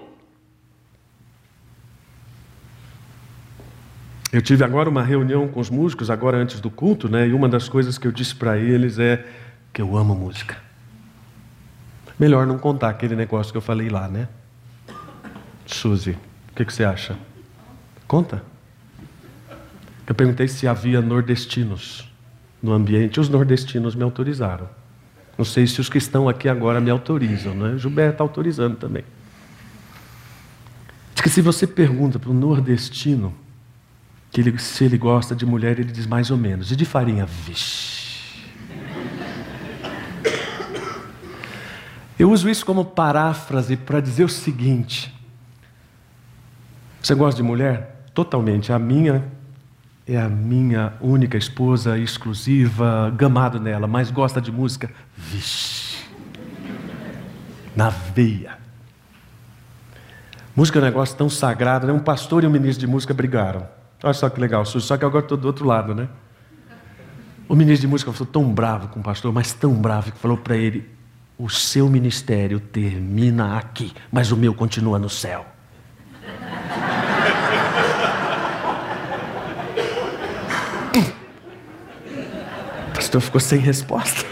Eu 4.33 4.41
tive 4.41 4.63
agora 4.63 4.89
uma 4.89 5.03
reunião 5.03 5.47
com 5.47 5.59
os 5.59 5.69
músicos, 5.69 6.09
agora 6.09 6.35
antes 6.35 6.59
do 6.59 6.71
culto, 6.71 7.07
né? 7.07 7.27
E 7.27 7.33
uma 7.33 7.47
das 7.47 7.69
coisas 7.69 7.99
que 7.99 8.07
eu 8.07 8.11
disse 8.11 8.33
para 8.33 8.57
eles 8.57 8.97
é 8.97 9.23
que 9.71 9.83
eu 9.83 9.95
amo 9.95 10.15
música. 10.15 10.64
Melhor 12.19 12.47
não 12.47 12.57
contar 12.57 12.89
aquele 12.89 13.15
negócio 13.15 13.51
que 13.51 13.57
eu 13.57 13.61
falei 13.61 13.89
lá, 13.89 14.07
né? 14.07 14.27
Suzy, 15.65 16.11
o 16.11 16.55
que, 16.55 16.63
que 16.63 16.73
você 16.73 16.83
acha? 16.83 17.17
Conta. 18.07 18.43
Eu 20.07 20.13
perguntei 20.13 20.47
se 20.47 20.67
havia 20.67 21.01
nordestinos 21.01 22.09
no 22.61 22.71
ambiente. 22.71 23.19
Os 23.19 23.27
nordestinos 23.27 23.95
me 23.95 24.03
autorizaram. 24.03 24.69
Não 25.37 25.43
sei 25.43 25.67
se 25.67 25.81
os 25.81 25.89
que 25.89 25.97
estão 25.97 26.29
aqui 26.29 26.47
agora 26.47 26.79
me 26.79 26.89
autorizam, 26.89 27.53
né? 27.53 27.77
Gilberto 27.77 28.13
está 28.13 28.23
autorizando 28.23 28.77
também. 28.77 29.03
Diz 31.13 31.21
que 31.21 31.29
se 31.29 31.41
você 31.41 31.67
pergunta 31.67 32.19
para 32.19 32.29
o 32.29 32.33
nordestino 32.33 33.33
que 34.31 34.41
ele, 34.41 34.57
se 34.59 34.83
ele 34.83 34.97
gosta 34.97 35.35
de 35.35 35.45
mulher, 35.45 35.79
ele 35.79 35.91
diz 35.91 36.05
mais 36.05 36.29
ou 36.29 36.37
menos. 36.37 36.71
E 36.71 36.75
de 36.75 36.85
farinha, 36.85 37.25
vixe. 37.25 37.94
Eu 42.17 42.31
uso 42.31 42.49
isso 42.49 42.65
como 42.65 42.85
paráfrase 42.85 43.75
para 43.75 43.99
dizer 43.99 44.23
o 44.23 44.29
seguinte: 44.29 45.13
você 47.01 47.13
gosta 47.13 47.37
de 47.37 47.43
mulher? 47.43 48.05
Totalmente. 48.13 48.71
A 48.71 48.79
minha 48.79 49.23
é 50.07 50.17
a 50.17 50.29
minha 50.29 50.93
única 51.01 51.37
esposa 51.37 51.97
exclusiva, 51.97 53.13
gamado 53.15 53.59
nela, 53.59 53.87
mas 53.87 54.09
gosta 54.09 54.39
de 54.39 54.51
música? 54.51 54.89
Vixe. 55.17 56.05
Na 57.75 57.89
veia. 57.89 58.57
Música 60.55 60.79
é 60.79 60.81
um 60.81 60.85
negócio 60.85 61.17
tão 61.17 61.29
sagrado, 61.29 61.85
né? 61.85 61.91
Um 61.91 61.99
pastor 61.99 62.43
e 62.45 62.47
um 62.47 62.49
ministro 62.49 62.79
de 62.79 62.87
música 62.87 63.13
brigaram. 63.13 63.67
Olha 64.01 64.13
só 64.13 64.29
que 64.29 64.39
legal, 64.39 64.65
só 64.65 64.95
que 64.97 65.03
agora 65.03 65.25
estou 65.25 65.37
do 65.37 65.45
outro 65.45 65.65
lado, 65.65 65.93
né? 65.93 66.07
O 67.49 67.55
ministro 67.55 67.81
de 67.81 67.87
música 67.87 68.11
ficou 68.11 68.25
tão 68.25 68.53
bravo 68.53 68.87
com 68.87 69.01
o 69.01 69.03
pastor, 69.03 69.33
mas 69.33 69.51
tão 69.51 69.73
bravo, 69.73 70.11
que 70.11 70.17
falou 70.17 70.37
para 70.37 70.55
ele: 70.55 70.89
o 71.37 71.49
seu 71.49 71.89
ministério 71.89 72.59
termina 72.59 73.57
aqui, 73.57 73.93
mas 74.11 74.31
o 74.31 74.37
meu 74.37 74.53
continua 74.53 74.97
no 74.97 75.09
céu. 75.09 75.45
O 82.89 82.91
pastor 82.95 83.21
ficou 83.21 83.41
sem 83.41 83.59
resposta. 83.59 84.25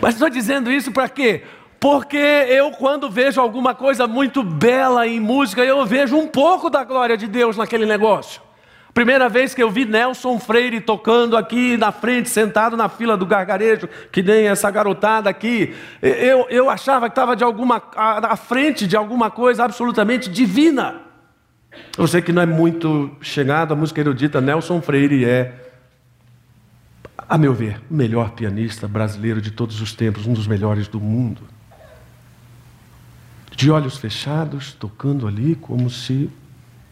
Mas 0.00 0.14
estou 0.14 0.30
dizendo 0.30 0.70
isso 0.70 0.92
para 0.92 1.08
quê? 1.08 1.44
Porque 1.80 2.16
eu, 2.16 2.72
quando 2.72 3.08
vejo 3.10 3.40
alguma 3.40 3.74
coisa 3.74 4.06
muito 4.06 4.42
bela 4.42 5.06
em 5.06 5.20
música, 5.20 5.64
eu 5.64 5.84
vejo 5.86 6.16
um 6.16 6.26
pouco 6.26 6.68
da 6.68 6.82
glória 6.82 7.16
de 7.16 7.28
Deus 7.28 7.56
naquele 7.56 7.86
negócio. 7.86 8.47
Primeira 8.94 9.28
vez 9.28 9.54
que 9.54 9.62
eu 9.62 9.70
vi 9.70 9.84
Nelson 9.84 10.38
Freire 10.40 10.80
tocando 10.80 11.36
aqui 11.36 11.76
na 11.76 11.92
frente, 11.92 12.28
sentado 12.28 12.76
na 12.76 12.88
fila 12.88 13.16
do 13.16 13.26
gargarejo, 13.26 13.88
que 14.10 14.22
nem 14.22 14.48
essa 14.48 14.70
garotada 14.70 15.30
aqui, 15.30 15.74
eu, 16.02 16.46
eu 16.50 16.68
achava 16.68 17.08
que 17.08 17.12
estava 17.12 17.36
de 17.36 17.44
alguma 17.44 17.82
à 17.94 18.36
frente 18.36 18.86
de 18.86 18.96
alguma 18.96 19.30
coisa 19.30 19.64
absolutamente 19.64 20.28
divina. 20.28 21.02
Eu 21.96 22.06
sei 22.06 22.22
que 22.22 22.32
não 22.32 22.42
é 22.42 22.46
muito 22.46 23.14
chegado 23.20 23.72
a 23.72 23.76
música 23.76 24.00
erudita, 24.00 24.40
Nelson 24.40 24.80
Freire 24.80 25.24
é, 25.24 25.52
a 27.28 27.36
meu 27.36 27.52
ver, 27.52 27.80
o 27.90 27.94
melhor 27.94 28.30
pianista 28.30 28.88
brasileiro 28.88 29.40
de 29.40 29.50
todos 29.50 29.80
os 29.80 29.92
tempos, 29.92 30.26
um 30.26 30.32
dos 30.32 30.46
melhores 30.46 30.88
do 30.88 30.98
mundo. 30.98 31.42
De 33.54 33.70
olhos 33.70 33.98
fechados, 33.98 34.72
tocando 34.72 35.26
ali 35.26 35.54
como 35.54 35.90
se 35.90 36.30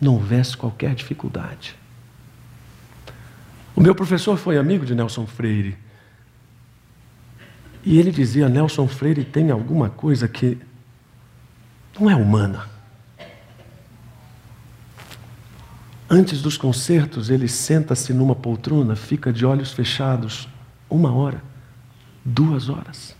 não 0.00 0.14
houvesse 0.14 0.56
qualquer 0.56 0.94
dificuldade. 0.94 1.74
O 3.76 3.80
meu 3.82 3.94
professor 3.94 4.38
foi 4.38 4.56
amigo 4.56 4.86
de 4.86 4.94
Nelson 4.94 5.26
Freire. 5.26 5.76
E 7.84 7.98
ele 7.98 8.10
dizia: 8.10 8.48
Nelson 8.48 8.88
Freire 8.88 9.22
tem 9.22 9.50
alguma 9.50 9.90
coisa 9.90 10.26
que 10.26 10.58
não 12.00 12.10
é 12.10 12.16
humana. 12.16 12.66
Antes 16.08 16.40
dos 16.40 16.56
concertos, 16.56 17.28
ele 17.30 17.48
senta-se 17.48 18.14
numa 18.14 18.34
poltrona, 18.34 18.96
fica 18.96 19.32
de 19.32 19.44
olhos 19.44 19.72
fechados 19.72 20.48
uma 20.88 21.12
hora, 21.12 21.42
duas 22.24 22.68
horas. 22.68 23.14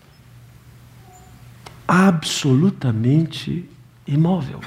Absolutamente 1.87 3.69
imóvel. 4.07 4.61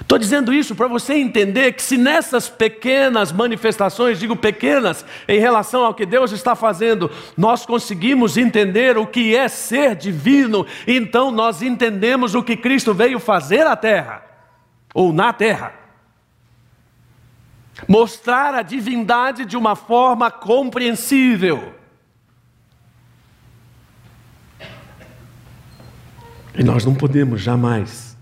Estou 0.00 0.18
dizendo 0.18 0.52
isso 0.52 0.74
para 0.74 0.88
você 0.88 1.14
entender 1.14 1.72
que, 1.72 1.82
se 1.82 1.96
nessas 1.96 2.48
pequenas 2.48 3.32
manifestações, 3.32 4.18
digo 4.20 4.36
pequenas, 4.36 5.04
em 5.26 5.40
relação 5.40 5.84
ao 5.84 5.94
que 5.94 6.04
Deus 6.04 6.32
está 6.32 6.54
fazendo, 6.54 7.10
nós 7.36 7.64
conseguimos 7.64 8.36
entender 8.36 8.98
o 8.98 9.06
que 9.06 9.34
é 9.34 9.48
ser 9.48 9.96
divino, 9.96 10.66
então 10.86 11.30
nós 11.30 11.62
entendemos 11.62 12.34
o 12.34 12.42
que 12.42 12.56
Cristo 12.56 12.92
veio 12.92 13.18
fazer 13.18 13.66
à 13.66 13.74
terra, 13.74 14.22
ou 14.94 15.12
na 15.12 15.32
terra. 15.32 15.72
Mostrar 17.88 18.54
a 18.54 18.62
divindade 18.62 19.44
de 19.44 19.56
uma 19.56 19.74
forma 19.74 20.30
compreensível. 20.30 21.74
E 26.54 26.62
nós 26.62 26.84
não 26.84 26.94
podemos 26.94 27.40
jamais 27.40 28.15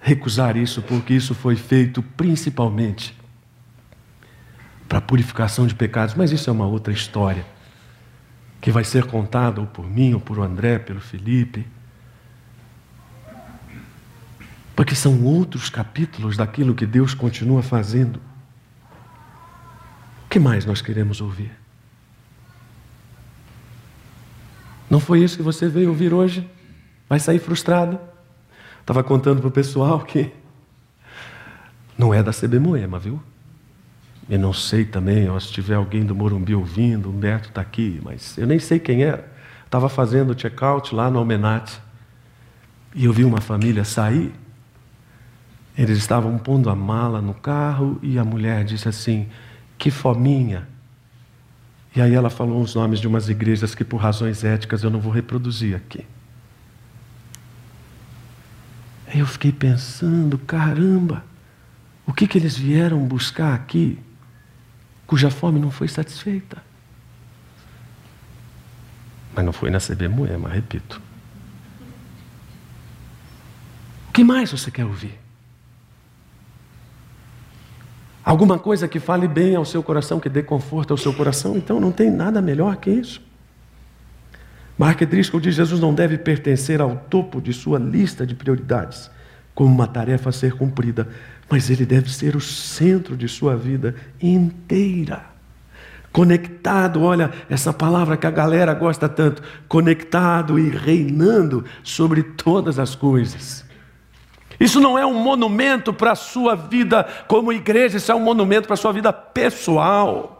recusar 0.00 0.56
isso, 0.56 0.82
porque 0.82 1.14
isso 1.14 1.34
foi 1.34 1.56
feito 1.56 2.02
principalmente 2.02 3.16
para 4.88 5.00
purificação 5.00 5.66
de 5.66 5.74
pecados, 5.74 6.14
mas 6.14 6.32
isso 6.32 6.50
é 6.50 6.52
uma 6.52 6.66
outra 6.66 6.92
história 6.92 7.46
que 8.60 8.70
vai 8.70 8.84
ser 8.84 9.04
contada 9.04 9.60
ou 9.60 9.66
por 9.66 9.88
mim, 9.88 10.14
ou 10.14 10.20
por 10.20 10.38
André, 10.40 10.78
pelo 10.78 11.00
Felipe. 11.00 11.66
Porque 14.74 14.94
são 14.94 15.22
outros 15.22 15.70
capítulos 15.70 16.36
daquilo 16.36 16.74
que 16.74 16.86
Deus 16.86 17.14
continua 17.14 17.62
fazendo. 17.62 18.16
O 20.24 20.28
que 20.28 20.38
mais 20.38 20.64
nós 20.64 20.82
queremos 20.82 21.20
ouvir? 21.20 21.52
Não 24.90 24.98
foi 24.98 25.22
isso 25.22 25.36
que 25.36 25.42
você 25.42 25.68
veio 25.68 25.90
ouvir 25.90 26.12
hoje? 26.12 26.48
Vai 27.08 27.20
sair 27.20 27.38
frustrado? 27.38 28.09
Estava 28.90 29.04
contando 29.04 29.38
para 29.38 29.46
o 29.46 29.52
pessoal 29.52 30.00
que 30.00 30.32
não 31.96 32.12
é 32.12 32.24
da 32.24 32.32
CB 32.32 32.58
Moema, 32.58 32.98
viu? 32.98 33.22
E 34.28 34.36
não 34.36 34.52
sei 34.52 34.84
também, 34.84 35.30
ó, 35.30 35.38
se 35.38 35.52
tiver 35.52 35.76
alguém 35.76 36.04
do 36.04 36.12
Morumbi 36.12 36.56
ouvindo, 36.56 37.08
o 37.08 37.12
Humberto 37.12 37.50
está 37.50 37.60
aqui, 37.60 38.00
mas 38.02 38.36
eu 38.36 38.48
nem 38.48 38.58
sei 38.58 38.80
quem 38.80 39.04
era. 39.04 39.32
Estava 39.64 39.88
fazendo 39.88 40.30
o 40.30 40.34
check-out 40.34 40.92
lá 40.92 41.08
no 41.08 41.20
Almenate. 41.20 41.80
E 42.92 43.04
eu 43.04 43.12
vi 43.12 43.24
uma 43.24 43.40
família 43.40 43.84
sair. 43.84 44.34
Eles 45.78 45.96
estavam 45.96 46.36
pondo 46.36 46.68
a 46.68 46.74
mala 46.74 47.22
no 47.22 47.32
carro 47.32 47.96
e 48.02 48.18
a 48.18 48.24
mulher 48.24 48.64
disse 48.64 48.88
assim: 48.88 49.28
Que 49.78 49.92
fominha. 49.92 50.66
E 51.94 52.02
aí 52.02 52.12
ela 52.12 52.28
falou 52.28 52.60
os 52.60 52.74
nomes 52.74 52.98
de 52.98 53.06
umas 53.06 53.28
igrejas 53.28 53.72
que, 53.72 53.84
por 53.84 53.98
razões 53.98 54.42
éticas, 54.42 54.82
eu 54.82 54.90
não 54.90 54.98
vou 54.98 55.12
reproduzir 55.12 55.76
aqui. 55.76 56.04
Aí 59.12 59.18
eu 59.18 59.26
fiquei 59.26 59.50
pensando, 59.50 60.38
caramba, 60.38 61.24
o 62.06 62.12
que, 62.12 62.28
que 62.28 62.38
eles 62.38 62.56
vieram 62.56 63.04
buscar 63.04 63.54
aqui, 63.54 63.98
cuja 65.04 65.32
fome 65.32 65.58
não 65.58 65.68
foi 65.68 65.88
satisfeita? 65.88 66.62
Mas 69.34 69.44
não 69.44 69.52
foi 69.52 69.68
na 69.68 69.80
CB 69.80 70.06
Moema, 70.06 70.48
repito. 70.48 71.02
O 74.08 74.12
que 74.12 74.22
mais 74.22 74.52
você 74.52 74.70
quer 74.70 74.84
ouvir? 74.84 75.18
Alguma 78.24 78.60
coisa 78.60 78.86
que 78.86 79.00
fale 79.00 79.26
bem 79.26 79.56
ao 79.56 79.64
seu 79.64 79.82
coração, 79.82 80.20
que 80.20 80.28
dê 80.28 80.40
conforto 80.40 80.92
ao 80.92 80.96
seu 80.96 81.12
coração, 81.12 81.56
então 81.56 81.80
não 81.80 81.90
tem 81.90 82.12
nada 82.12 82.40
melhor 82.40 82.76
que 82.76 82.90
isso. 82.90 83.20
Mark 84.80 84.98
Driscoll 85.02 85.40
diz: 85.40 85.54
Jesus 85.54 85.78
não 85.78 85.92
deve 85.92 86.16
pertencer 86.16 86.80
ao 86.80 86.96
topo 86.96 87.38
de 87.38 87.52
sua 87.52 87.78
lista 87.78 88.26
de 88.26 88.34
prioridades, 88.34 89.10
como 89.54 89.70
uma 89.70 89.86
tarefa 89.86 90.30
a 90.30 90.32
ser 90.32 90.54
cumprida, 90.54 91.06
mas 91.50 91.68
ele 91.68 91.84
deve 91.84 92.10
ser 92.10 92.34
o 92.34 92.40
centro 92.40 93.14
de 93.14 93.28
sua 93.28 93.54
vida 93.54 93.94
inteira. 94.22 95.26
Conectado, 96.10 97.02
olha 97.02 97.30
essa 97.50 97.74
palavra 97.74 98.16
que 98.16 98.26
a 98.26 98.30
galera 98.30 98.72
gosta 98.72 99.06
tanto, 99.06 99.42
conectado 99.68 100.58
e 100.58 100.70
reinando 100.70 101.62
sobre 101.82 102.22
todas 102.22 102.78
as 102.78 102.94
coisas. 102.94 103.66
Isso 104.58 104.80
não 104.80 104.98
é 104.98 105.04
um 105.04 105.22
monumento 105.22 105.92
para 105.92 106.12
a 106.12 106.16
sua 106.16 106.54
vida 106.54 107.06
como 107.28 107.52
igreja, 107.52 107.98
isso 107.98 108.10
é 108.10 108.14
um 108.14 108.24
monumento 108.24 108.66
para 108.66 108.74
a 108.74 108.78
sua 108.78 108.94
vida 108.94 109.12
pessoal. 109.12 110.39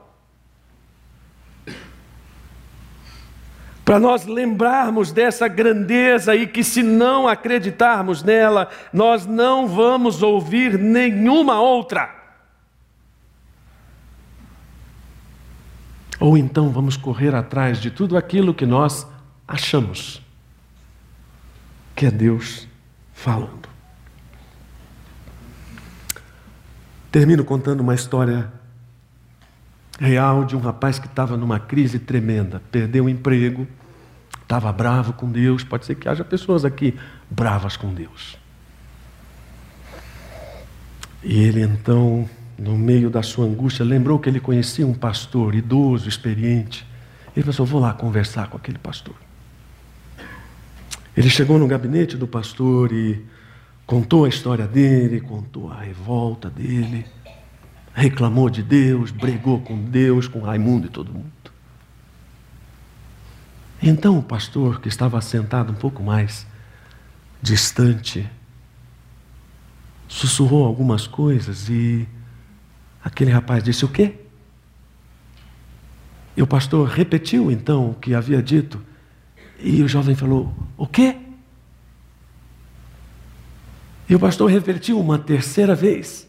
Para 3.91 3.99
nós 3.99 4.25
lembrarmos 4.25 5.11
dessa 5.11 5.49
grandeza 5.49 6.37
e 6.37 6.47
que, 6.47 6.63
se 6.63 6.81
não 6.81 7.27
acreditarmos 7.27 8.23
nela, 8.23 8.71
nós 8.93 9.27
não 9.27 9.67
vamos 9.67 10.23
ouvir 10.23 10.79
nenhuma 10.79 11.61
outra. 11.61 12.09
Ou 16.21 16.39
então 16.39 16.71
vamos 16.71 16.97
correr 16.97 17.35
atrás 17.35 17.81
de 17.81 17.91
tudo 17.91 18.17
aquilo 18.17 18.55
que 18.55 18.65
nós 18.65 19.05
achamos 19.49 20.23
que 21.97 22.07
é 22.07 22.13
Deus 22.13 22.69
falando. 23.13 23.69
Termino 27.11 27.45
contando 27.45 27.81
uma 27.81 27.97
história 27.97 28.53
real 29.99 30.45
de 30.45 30.55
um 30.55 30.61
rapaz 30.61 31.01
que 31.01 31.09
estava 31.09 31.37
numa 31.37 31.59
crise 31.59 31.99
tremenda, 31.99 32.63
perdeu 32.71 33.07
o 33.07 33.09
emprego 33.09 33.67
estava 34.51 34.73
bravo 34.73 35.13
com 35.13 35.31
Deus. 35.31 35.63
Pode 35.63 35.87
ser 35.87 35.95
que 35.95 36.09
haja 36.09 36.25
pessoas 36.25 36.65
aqui 36.65 36.99
bravas 37.31 37.77
com 37.77 37.95
Deus. 37.95 38.37
E 41.23 41.39
ele 41.39 41.63
então, 41.63 42.29
no 42.59 42.77
meio 42.77 43.09
da 43.09 43.23
sua 43.23 43.47
angústia, 43.47 43.85
lembrou 43.85 44.19
que 44.19 44.29
ele 44.29 44.41
conhecia 44.41 44.85
um 44.85 44.95
pastor 44.95 45.55
idoso, 45.55 46.09
experiente. 46.09 46.85
Ele 47.37 47.47
pensou: 47.47 47.65
vou 47.65 47.81
lá 47.81 47.93
conversar 47.93 48.49
com 48.49 48.57
aquele 48.57 48.79
pastor. 48.79 49.15
Ele 51.17 51.31
chegou 51.31 51.59
no 51.59 51.69
gabinete 51.69 52.17
do 52.17 52.27
pastor 52.27 52.93
e 52.93 53.25
contou 53.87 54.25
a 54.25 54.29
história 54.29 54.67
dele, 54.67 55.21
contou 55.21 55.71
a 55.71 55.81
revolta 55.81 56.49
dele, 56.49 57.05
reclamou 57.93 58.49
de 58.49 58.63
Deus, 58.63 59.11
brigou 59.11 59.61
com 59.61 59.77
Deus, 59.85 60.27
com 60.27 60.41
Raimundo 60.41 60.87
e 60.87 60.91
todo 60.91 61.13
mundo. 61.13 61.50
Então 63.83 64.19
o 64.19 64.23
pastor, 64.23 64.81
que 64.81 64.89
estava 64.89 65.21
sentado 65.21 65.73
um 65.73 65.75
pouco 65.75 66.03
mais 66.03 66.47
distante, 67.41 68.29
sussurrou 70.07 70.67
algumas 70.67 71.07
coisas 71.07 71.69
e 71.69 72.07
aquele 73.03 73.31
rapaz 73.31 73.65
disse: 73.65 73.85
O 73.85 73.89
quê? 73.89 74.15
E 76.37 76.43
o 76.43 76.47
pastor 76.47 76.89
repetiu 76.89 77.51
então 77.51 77.91
o 77.91 77.95
que 77.95 78.15
havia 78.15 78.43
dito, 78.43 78.85
e 79.59 79.83
o 79.83 79.89
jovem 79.89 80.15
falou: 80.15 80.55
O 80.77 80.87
quê? 80.87 81.17
E 84.09 84.15
o 84.15 84.19
pastor 84.19 84.51
repetiu 84.51 85.01
uma 85.01 85.19
terceira 85.19 85.75
vez. 85.75 86.29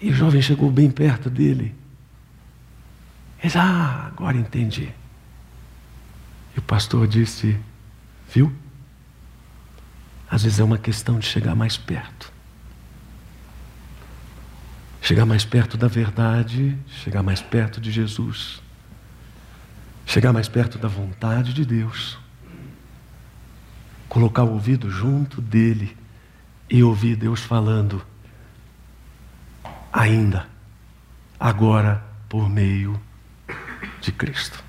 E 0.00 0.10
o 0.10 0.14
jovem 0.14 0.40
chegou 0.40 0.70
bem 0.70 0.90
perto 0.90 1.28
dele. 1.28 1.74
Ele 3.38 3.42
disse: 3.42 3.58
Ah, 3.58 4.06
agora 4.06 4.36
entendi. 4.36 4.92
Pastor 6.66 7.06
disse: 7.06 7.58
Viu? 8.32 8.52
Às 10.28 10.42
vezes 10.42 10.58
é 10.58 10.64
uma 10.64 10.78
questão 10.78 11.18
de 11.18 11.26
chegar 11.26 11.54
mais 11.54 11.76
perto. 11.76 12.32
Chegar 15.00 15.24
mais 15.24 15.44
perto 15.44 15.76
da 15.76 15.86
verdade, 15.86 16.76
chegar 16.88 17.22
mais 17.22 17.40
perto 17.40 17.80
de 17.80 17.92
Jesus. 17.92 18.60
Chegar 20.04 20.32
mais 20.32 20.48
perto 20.48 20.78
da 20.78 20.88
vontade 20.88 21.54
de 21.54 21.64
Deus. 21.64 22.18
Colocar 24.08 24.42
o 24.42 24.52
ouvido 24.52 24.90
junto 24.90 25.40
dele 25.40 25.96
e 26.68 26.82
ouvir 26.82 27.14
Deus 27.14 27.40
falando. 27.40 28.04
Ainda, 29.92 30.48
agora, 31.38 32.04
por 32.28 32.50
meio 32.50 33.00
de 34.00 34.10
Cristo. 34.10 34.65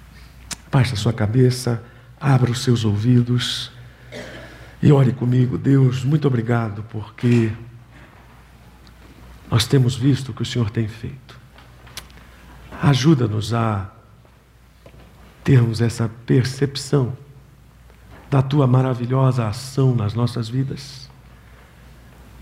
Baixe 0.72 0.94
a 0.94 0.98
sua 0.98 1.14
cabeça, 1.14 1.84
abra 2.20 2.52
os 2.52 2.64
seus 2.64 2.84
ouvidos 2.84 3.72
e 4.82 4.92
ore 4.92 5.14
comigo. 5.14 5.58
Deus, 5.58 6.04
muito 6.04 6.28
obrigado 6.28 6.84
porque 6.90 7.52
nós 9.50 9.66
temos 9.66 9.96
visto 9.96 10.30
o 10.30 10.34
que 10.34 10.42
o 10.42 10.46
Senhor 10.46 10.70
tem 10.70 10.88
feito. 10.88 11.40
Ajuda-nos 12.82 13.54
a 13.54 13.90
termos 15.44 15.80
essa 15.80 16.10
percepção 16.26 17.18
da 18.30 18.42
tua 18.42 18.68
maravilhosa 18.68 19.48
ação 19.48 19.96
nas 19.96 20.14
nossas 20.14 20.50
vidas. 20.50 21.10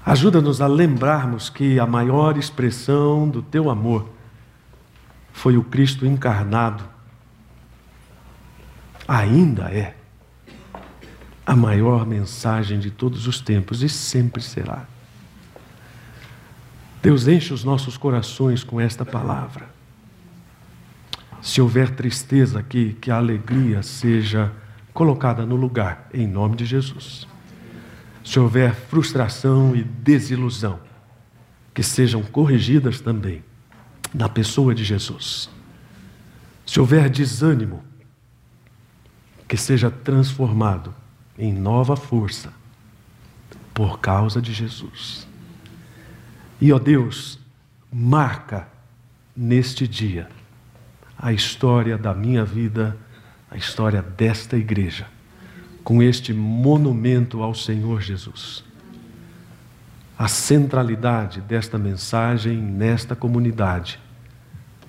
Ajuda-nos 0.03 0.61
a 0.61 0.67
lembrarmos 0.67 1.49
que 1.49 1.80
a 1.80 1.86
maior 1.86 2.38
expressão 2.38 3.30
do 3.30 3.41
teu 3.41 3.69
amor 3.69 4.09
foi 5.32 5.57
o 5.57 5.63
Cristo 5.63 6.05
encarnado 6.05 6.94
ainda 9.07 9.63
é 9.71 9.95
a 11.45 11.55
maior 11.55 12.05
mensagem 12.05 12.79
de 12.79 12.89
todos 12.89 13.27
os 13.27 13.39
tempos 13.39 13.83
e 13.83 13.89
sempre 13.89 14.41
será. 14.41 14.85
Deus 17.01 17.27
enche 17.27 17.53
os 17.53 17.63
nossos 17.63 17.97
corações 17.97 18.63
com 18.63 18.81
esta 18.81 19.05
palavra. 19.05 19.69
Se 21.39 21.61
houver 21.61 21.91
tristeza 21.91 22.57
aqui, 22.59 22.97
que 22.99 23.11
a 23.11 23.17
alegria 23.17 23.83
seja 23.83 24.51
colocada 24.91 25.45
no 25.45 25.55
lugar, 25.55 26.09
em 26.11 26.25
nome 26.25 26.55
de 26.55 26.65
Jesus. 26.65 27.27
Se 28.23 28.39
houver 28.39 28.73
frustração 28.73 29.75
e 29.75 29.83
desilusão, 29.83 30.79
que 31.75 31.83
sejam 31.83 32.23
corrigidas 32.23 32.99
também, 32.99 33.43
na 34.11 34.27
pessoa 34.27 34.73
de 34.73 34.83
Jesus. 34.83 35.47
Se 36.65 36.79
houver 36.79 37.07
desânimo, 37.07 37.83
que 39.47 39.57
seja 39.57 39.91
transformado 39.91 40.93
em 41.37 41.53
nova 41.53 41.95
força 41.95 42.53
por 43.73 43.99
causa 43.99 44.41
de 44.41 44.53
Jesus. 44.53 45.27
E, 46.59 46.71
ó 46.71 46.79
Deus, 46.79 47.39
marca 47.91 48.67
neste 49.35 49.87
dia 49.87 50.29
a 51.17 51.33
história 51.33 51.97
da 51.97 52.13
minha 52.13 52.45
vida, 52.45 52.97
a 53.49 53.57
história 53.57 54.01
desta 54.01 54.57
igreja, 54.57 55.07
com 55.83 56.01
este 56.01 56.33
monumento 56.33 57.41
ao 57.43 57.53
Senhor 57.53 58.01
Jesus. 58.01 58.63
A 60.17 60.27
centralidade 60.27 61.41
desta 61.41 61.77
mensagem 61.77 62.57
nesta 62.57 63.15
comunidade. 63.15 63.99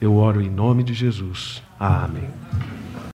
Eu 0.00 0.14
oro 0.14 0.40
em 0.40 0.48
nome 0.48 0.84
de 0.84 0.94
Jesus. 0.94 1.62
Amém. 1.78 2.30